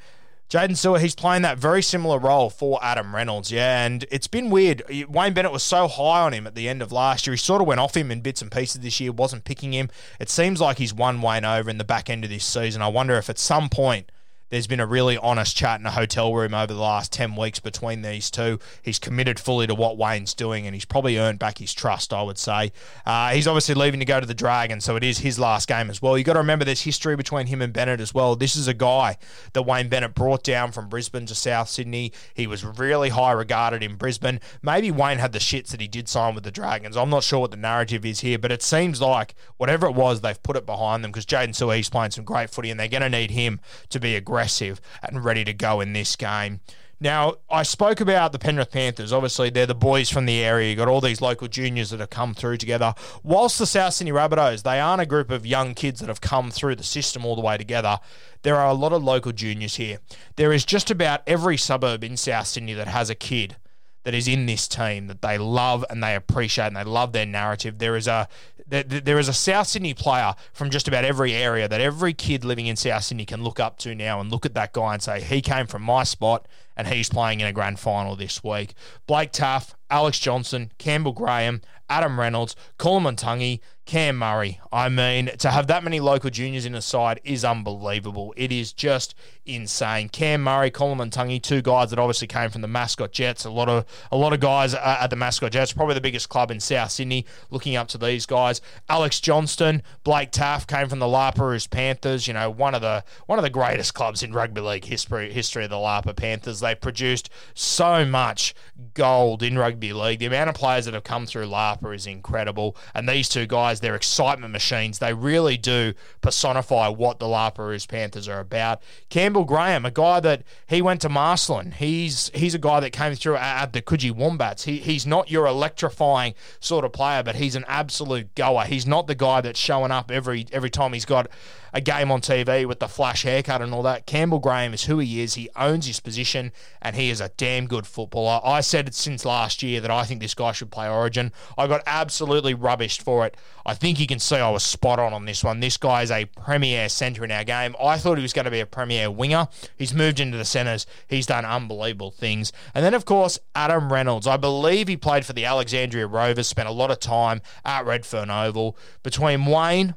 Jaydn 0.50 0.72
Su'A, 0.72 1.00
he's 1.00 1.14
playing 1.14 1.44
that 1.44 1.60
very 1.60 1.84
similar 1.84 2.18
role 2.18 2.50
for 2.50 2.80
Adam 2.84 3.16
Reynolds, 3.16 3.52
yeah, 3.52 3.86
and 3.86 4.04
it's 4.10 4.26
been 4.26 4.50
weird. 4.50 4.82
Wayne 5.08 5.34
Bennett 5.34 5.52
was 5.52 5.62
so 5.62 5.88
high 5.88 6.22
on 6.22 6.34
him 6.34 6.48
at 6.48 6.56
the 6.56 6.68
end 6.68 6.82
of 6.82 6.92
last 6.92 7.28
year. 7.28 7.36
He 7.36 7.38
sort 7.38 7.62
of 7.62 7.68
went 7.68 7.80
off 7.80 7.96
him 7.96 8.10
in 8.10 8.22
bits 8.22 8.42
and 8.42 8.52
pieces 8.52 8.82
this 8.82 9.00
year, 9.00 9.12
wasn't 9.12 9.44
picking 9.44 9.74
him. 9.74 9.90
It 10.20 10.28
seems 10.28 10.60
like 10.60 10.80
he's 10.80 10.92
won 10.92 11.22
Wayne 11.22 11.46
over 11.46 11.70
in 11.70 11.78
the 11.78 11.84
back 11.84 12.10
end 12.10 12.24
of 12.24 12.32
this 12.32 12.46
season. 12.46 12.82
I 12.82 12.88
wonder 12.88 13.16
if 13.16 13.30
at 13.30 13.38
some 13.38 13.70
point 13.70 14.12
There's 14.50 14.66
been 14.66 14.80
a 14.80 14.86
really 14.88 15.18
honest 15.18 15.56
chat 15.56 15.80
in 15.80 15.86
a 15.86 15.92
hotel 15.92 16.34
room 16.34 16.56
over 16.56 16.74
the 16.74 16.80
last 16.80 17.14
10 17.14 17.36
weeks 17.36 17.60
between 17.60 18.02
these 18.02 18.32
two. 18.32 18.60
He's 18.82 18.98
committed 18.98 19.40
fully 19.40 19.68
to 19.68 19.76
what 19.76 19.98
Wayne's 19.98 20.34
doing, 20.34 20.66
and 20.66 20.76
he's 20.76 20.86
probably 20.86 21.20
earned 21.20 21.38
back 21.38 21.60
his 21.60 21.74
trust, 21.74 22.12
I 22.12 22.24
would 22.24 22.40
say. 22.40 22.72
Uh, 23.06 23.30
he's 23.30 23.48
obviously 23.48 23.76
leaving 23.76 24.00
to 24.00 24.06
go 24.08 24.20
to 24.20 24.26
the 24.26 24.34
Dragons, 24.34 24.84
so 24.86 24.96
it 24.96 25.04
is 25.04 25.20
his 25.20 25.38
last 25.38 25.68
game 25.68 25.90
as 25.90 26.02
well. 26.02 26.18
You've 26.18 26.26
got 26.26 26.34
to 26.34 26.40
remember 26.40 26.66
there's 26.66 26.82
history 26.82 27.16
between 27.16 27.48
him 27.48 27.62
and 27.62 27.72
Bennett 27.72 28.02
as 28.02 28.14
well. 28.14 28.36
This 28.36 28.56
is 28.56 28.68
a 28.68 28.74
guy 28.74 29.18
that 29.54 29.64
Wayne 29.64 29.88
Bennett 29.88 30.16
brought 30.16 30.44
down 30.44 30.72
from 30.72 30.90
Brisbane 30.90 31.28
to 31.28 31.36
South 31.36 31.70
Sydney. 31.70 32.12
He 32.34 32.48
was 32.48 32.66
really 32.66 33.10
high 33.10 33.34
regarded 33.34 33.84
in 33.84 33.98
Brisbane. 33.98 34.40
Maybe 34.64 34.90
Wayne 34.90 35.20
had 35.20 35.32
the 35.32 35.40
shits 35.40 35.68
that 35.68 35.82
he 35.82 35.88
did 35.88 36.10
sign 36.10 36.34
with 36.34 36.44
the 36.44 36.52
Dragons. 36.52 36.98
I'm 36.98 37.12
not 37.12 37.24
sure 37.24 37.40
what 37.40 37.52
the 37.52 37.58
narrative 37.58 38.04
is 38.04 38.22
here, 38.22 38.40
but 38.40 38.52
it 38.52 38.64
seems 38.64 39.00
like 39.00 39.36
whatever 39.58 39.86
it 39.86 39.94
was, 39.94 40.22
they've 40.22 40.42
put 40.42 40.56
it 40.56 40.66
behind 40.66 41.04
them 41.04 41.12
because 41.12 41.28
Jaydn 41.28 41.50
Su'A's 41.50 41.90
playing 41.90 42.12
some 42.12 42.26
great 42.26 42.50
footy 42.50 42.72
and 42.72 42.80
they're 42.80 42.88
going 42.88 43.04
to 43.04 43.10
need 43.10 43.32
him 43.32 43.60
to 43.90 44.00
be 44.00 44.16
aggressive 44.40 44.80
and 45.04 45.26
ready 45.26 45.44
to 45.44 45.54
go 45.54 45.82
in 45.82 45.92
this 45.92 46.16
game. 46.16 46.62
Now, 47.02 47.36
I 47.50 47.64
spoke 47.64 48.00
about 48.00 48.32
the 48.32 48.40
Penrith 48.40 48.72
Panthers. 48.72 49.12
Obviously, 49.12 49.50
they're 49.50 49.66
the 49.66 49.76
boys 49.76 50.10
from 50.10 50.26
the 50.26 50.42
area. 50.44 50.70
You've 50.70 50.78
got 50.78 50.88
all 50.88 51.02
these 51.02 51.22
local 51.22 51.48
juniors 51.48 51.90
that 51.90 52.00
have 52.00 52.10
come 52.10 52.34
through 52.34 52.58
together. 52.58 52.94
Whilst 53.24 53.58
the 53.60 53.66
South 53.66 53.94
Sydney 53.94 54.12
Rabbitohs, 54.12 54.64
they 54.64 54.80
aren't 54.80 55.02
a 55.02 55.06
group 55.06 55.30
of 55.30 55.46
young 55.46 55.74
kids 55.74 56.00
that 56.00 56.08
have 56.08 56.22
come 56.22 56.52
through 56.52 56.76
the 56.76 56.84
system 56.84 57.26
all 57.26 57.36
the 57.36 57.42
way 57.42 57.58
together. 57.58 58.00
There 58.44 58.56
are 58.56 58.70
a 58.70 58.74
lot 58.74 58.94
of 58.94 59.04
local 59.04 59.32
juniors 59.34 59.76
here. 59.76 60.00
There 60.36 60.54
is 60.54 60.66
just 60.66 60.90
about 60.90 61.22
every 61.28 61.58
suburb 61.58 62.04
in 62.04 62.18
South 62.18 62.48
Sydney 62.48 62.74
that 62.74 62.88
has 62.88 63.10
a 63.10 63.16
kid 63.16 63.58
that 64.04 64.14
is 64.14 64.28
in 64.28 64.46
this 64.46 64.68
team 64.68 65.08
that 65.08 65.22
they 65.22 65.38
love 65.38 65.84
and 65.90 66.04
they 66.04 66.16
appreciate 66.16 66.68
and 66.68 66.76
they 66.76 66.84
love 66.84 67.12
their 67.12 67.26
narrative. 67.26 67.80
There 67.80 67.96
is 67.96 68.08
a 68.08 68.28
there, 68.68 68.84
there 68.84 69.20
is 69.20 69.28
a 69.28 69.34
South 69.34 69.68
Sydney 69.68 69.94
player 69.94 70.36
from 70.54 70.70
just 70.70 70.88
about 70.88 71.04
every 71.04 71.34
area 71.34 71.68
that 71.68 71.82
every 71.82 72.14
kid 72.14 72.46
living 72.46 72.68
in 72.68 72.76
South 72.76 73.04
Sydney 73.04 73.26
can 73.26 73.44
look 73.44 73.60
up 73.60 73.78
to 73.80 73.96
now 73.96 74.20
and 74.20 74.32
look 74.32 74.46
at 74.46 74.54
that 74.54 74.74
guy 74.74 74.94
and 74.94 75.02
say 75.02 75.22
he 75.22 75.42
came 75.42 75.66
from 75.66 75.82
my 75.82 76.04
spot 76.04 76.48
and 76.78 76.88
he's 76.88 77.10
playing 77.10 77.40
in 77.40 77.48
a 77.48 77.54
grand 77.54 77.80
final 77.80 78.16
this 78.16 78.44
week. 78.44 78.74
Blake 79.08 79.32
Taaffe, 79.32 79.74
Alex 79.90 80.20
Johnston, 80.20 80.72
Campbell 80.78 81.14
Graham, 81.14 81.62
Adam 81.90 82.20
Reynolds, 82.20 82.56
Koloamatangi, 82.78 83.60
Cam 83.86 84.18
Murray. 84.18 84.60
I 84.72 84.88
mean, 84.88 85.32
to 85.40 85.50
have 85.50 85.66
that 85.66 85.84
many 85.84 86.00
local 86.00 86.30
juniors 86.30 86.68
in 86.68 86.74
the 86.74 86.82
side 86.82 87.20
is 87.24 87.44
unbelievable. 87.44 88.36
It 88.38 88.52
is 88.52 88.72
just 88.72 89.16
insane. 89.48 90.10
Cam 90.10 90.44
Murray, 90.44 90.70
Koloamatangi, 90.70 91.42
two 91.42 91.64
guys 91.64 91.90
that 91.90 91.98
obviously 91.98 92.28
came 92.28 92.52
from 92.52 92.62
the 92.62 92.68
Mascot 92.68 93.12
Jets. 93.12 93.46
A 93.46 93.50
lot 93.50 93.68
of 93.68 93.86
a 94.12 94.18
lot 94.18 94.32
of 94.32 94.40
guys 94.40 94.76
uh, 94.76 94.98
at 95.02 95.10
the 95.10 95.16
Mascot 95.16 95.52
Jets, 95.52 95.74
probably 95.74 95.96
the 95.96 96.02
biggest 96.02 96.30
club 96.30 96.52
in 96.52 96.60
South 96.60 96.92
Sydney. 96.92 97.26
Looking 97.50 97.76
up 97.76 97.88
to 97.88 97.98
these 97.98 98.28
guys, 98.28 98.62
Alex 98.90 99.20
Johnston, 99.20 99.82
Blake 100.04 100.32
Taaffe 100.32 100.68
came 100.68 100.88
from 100.88 101.00
the 101.00 101.08
La 101.08 101.32
Perouse 101.32 101.66
Panthers. 101.66 102.28
You 102.28 102.36
know, 102.36 102.52
one 102.52 102.76
of 102.76 102.82
the 102.82 103.04
one 103.26 103.40
of 103.40 103.44
the 103.44 103.50
greatest 103.50 103.96
clubs 103.96 104.22
in 104.22 104.34
rugby 104.34 104.62
league 104.62 104.86
history 104.86 105.34
history 105.34 105.64
of 105.64 105.72
the 105.72 105.80
La 105.80 106.04
Panthers. 106.04 106.60
They 106.60 106.76
produced 106.76 107.32
so 107.56 108.06
much 108.06 108.54
gold 108.94 109.42
in 109.42 109.58
rugby 109.58 109.79
league. 109.82 110.20
The 110.20 110.26
amount 110.26 110.50
of 110.50 110.56
players 110.56 110.86
that 110.86 110.94
have 110.94 111.04
come 111.04 111.26
through 111.26 111.46
La 111.48 111.78
is 111.92 112.06
incredible, 112.06 112.76
and 112.94 113.08
these 113.08 113.30
two 113.30 113.46
guys 113.46 113.80
they're 113.80 113.96
excitement 113.96 114.52
machines. 114.52 115.00
They 115.00 115.14
really 115.14 115.58
do 115.58 115.94
personify 116.22 116.90
what 116.90 117.20
the 117.20 117.28
La 117.28 117.50
Perouse 117.50 117.86
Panthers 117.86 118.28
are 118.28 118.40
about. 118.40 118.82
Campbell 119.10 119.46
Graham, 119.46 119.86
a 119.86 119.92
guy 119.92 120.20
that 120.20 120.44
he 120.68 120.82
went 120.82 121.02
to 121.02 121.10
Marcellin. 121.10 121.72
He's 121.72 122.32
he's 122.34 122.54
a 122.54 122.60
guy 122.60 122.80
that 122.80 122.92
came 122.92 123.16
through 123.16 123.38
at 123.38 123.74
the 123.74 123.82
Coogee 123.82 124.12
Wombats. 124.12 124.66
He, 124.66 124.78
he's 124.78 125.06
not 125.06 125.32
your 125.32 125.46
electrifying 125.46 126.34
sort 126.60 126.86
of 126.86 126.94
player, 126.94 127.24
but 127.24 127.36
he's 127.36 127.56
an 127.56 127.66
absolute 127.68 128.36
goer. 128.36 128.66
He's 128.66 128.86
not 128.86 129.08
the 129.08 129.16
guy 129.16 129.42
that's 129.42 129.60
showing 129.60 129.92
up 129.92 130.12
every 130.12 130.46
every 130.52 130.70
time 130.70 130.94
he's 130.94 131.06
got 131.06 131.28
a 131.74 131.82
game 131.82 132.12
on 132.12 132.22
TV 132.22 132.66
with 132.66 132.80
the 132.80 132.88
flash 132.88 133.24
haircut 133.24 133.62
and 133.62 133.74
all 133.74 133.84
that. 133.84 134.06
Campbell 134.06 134.40
Graham 134.40 134.74
is 134.74 134.86
who 134.86 135.00
he 135.00 135.22
is. 135.22 135.36
He 135.36 135.50
owns 135.56 135.88
his 135.88 136.00
position 136.00 136.52
and 136.82 136.96
he 136.96 137.10
is 137.10 137.22
a 137.22 137.30
damn 137.38 137.68
good 137.68 137.86
footballer. 137.86 138.42
I 138.44 138.62
said 138.62 138.88
it 138.88 138.96
since 138.96 139.26
last 139.26 139.62
year 139.70 139.82
that 139.82 139.92
I 139.92 140.04
think 140.04 140.22
this 140.22 140.34
guy 140.34 140.52
should 140.52 140.72
play 140.72 140.90
Origin. 140.90 141.32
I 141.58 141.68
got 141.68 141.84
absolutely 141.86 142.56
rubbished 142.56 143.02
for 143.02 143.26
it. 143.26 143.38
I 143.66 143.74
think 143.74 144.00
you 144.00 144.08
can 144.08 144.20
see 144.20 144.38
I 144.38 144.50
was 144.50 144.64
spot 144.64 145.00
on 145.00 145.14
on 145.14 145.26
this 145.26 145.44
one. 145.44 145.60
This 145.60 145.78
guy 145.78 146.02
is 146.02 146.12
a 146.12 146.26
premier 146.26 146.90
centre 146.90 147.24
in 147.24 147.32
our 147.32 147.44
game. 147.44 147.76
I 147.82 147.98
thought 147.98 148.18
he 148.18 148.22
was 148.22 148.34
going 148.34 148.46
to 148.46 148.52
be 148.52 148.60
a 148.60 148.66
premier 148.66 149.10
winger. 149.12 149.48
He's 149.78 149.94
moved 149.94 150.20
into 150.20 150.38
the 150.38 150.46
centres. 150.46 150.86
He's 151.08 151.26
done 151.26 151.46
unbelievable 151.46 152.12
things. 152.12 152.52
And 152.74 152.84
then, 152.84 152.94
of 152.94 153.06
course, 153.06 153.40
Adam 153.56 153.92
Reynolds. 153.92 154.28
I 154.28 154.38
believe 154.38 154.88
he 154.88 154.98
played 154.98 155.26
for 155.26 155.34
the 155.34 155.46
Alexandria 155.46 156.08
Rovers, 156.08 156.48
spent 156.48 156.68
a 156.68 156.74
lot 156.74 156.92
of 156.92 157.00
time 157.00 157.42
at 157.64 157.86
Redfern 157.86 158.30
Oval. 158.30 158.78
Between 159.04 159.46
Wayne, 159.46 159.96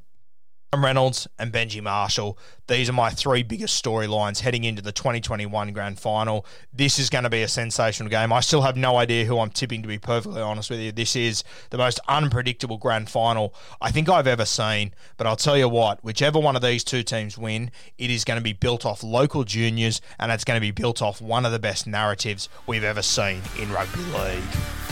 Reynolds 0.80 1.28
and 1.38 1.52
Benji 1.52 1.82
Marshall. 1.82 2.38
These 2.66 2.88
are 2.88 2.94
my 2.94 3.11
three 3.11 3.42
biggest 3.42 3.82
storylines 3.85 4.40
heading 4.40 4.64
into 4.64 4.80
the 4.80 4.92
2021 4.92 5.72
grand 5.74 6.00
final. 6.00 6.46
This 6.72 6.98
is 6.98 7.11
going 7.11 7.24
to 7.24 7.30
be 7.30 7.42
a 7.42 7.48
sensational 7.48 8.08
game. 8.08 8.32
I 8.32 8.40
still 8.40 8.62
have 8.62 8.76
no 8.76 8.96
idea 8.96 9.26
who 9.26 9.38
I'm 9.38 9.50
tipping, 9.50 9.82
to 9.82 9.88
be 9.88 9.98
perfectly 9.98 10.40
honest 10.40 10.70
with 10.70 10.80
you. 10.80 10.90
This 10.90 11.14
is 11.14 11.44
the 11.68 11.76
most 11.76 12.00
unpredictable 12.08 12.78
grand 12.78 13.11
final 13.11 13.54
I 13.82 13.90
think 13.90 14.08
I've 14.08 14.26
ever 14.26 14.46
seen. 14.46 14.94
But 15.18 15.26
I'll 15.26 15.37
tell 15.37 15.58
you 15.58 15.68
what, 15.68 16.02
whichever 16.02 16.38
one 16.38 16.56
of 16.56 16.62
these 16.62 16.85
two 16.85 17.02
teams 17.02 17.37
win, 17.37 17.70
it 17.98 18.11
is 18.11 18.24
going 18.24 18.38
to 18.38 18.44
be 18.44 18.54
built 18.54 18.87
off 18.87 19.02
local 19.02 19.44
juniors 19.44 20.00
and 20.18 20.32
it's 20.32 20.44
going 20.44 20.56
to 20.56 20.62
be 20.62 20.70
built 20.70 21.02
off 21.02 21.20
one 21.20 21.44
of 21.44 21.52
the 21.52 21.58
best 21.58 21.87
narratives 21.87 22.48
we've 22.66 22.85
ever 22.85 23.02
seen 23.02 23.42
in 23.58 23.70
rugby 23.70 24.00
league. 24.00 24.91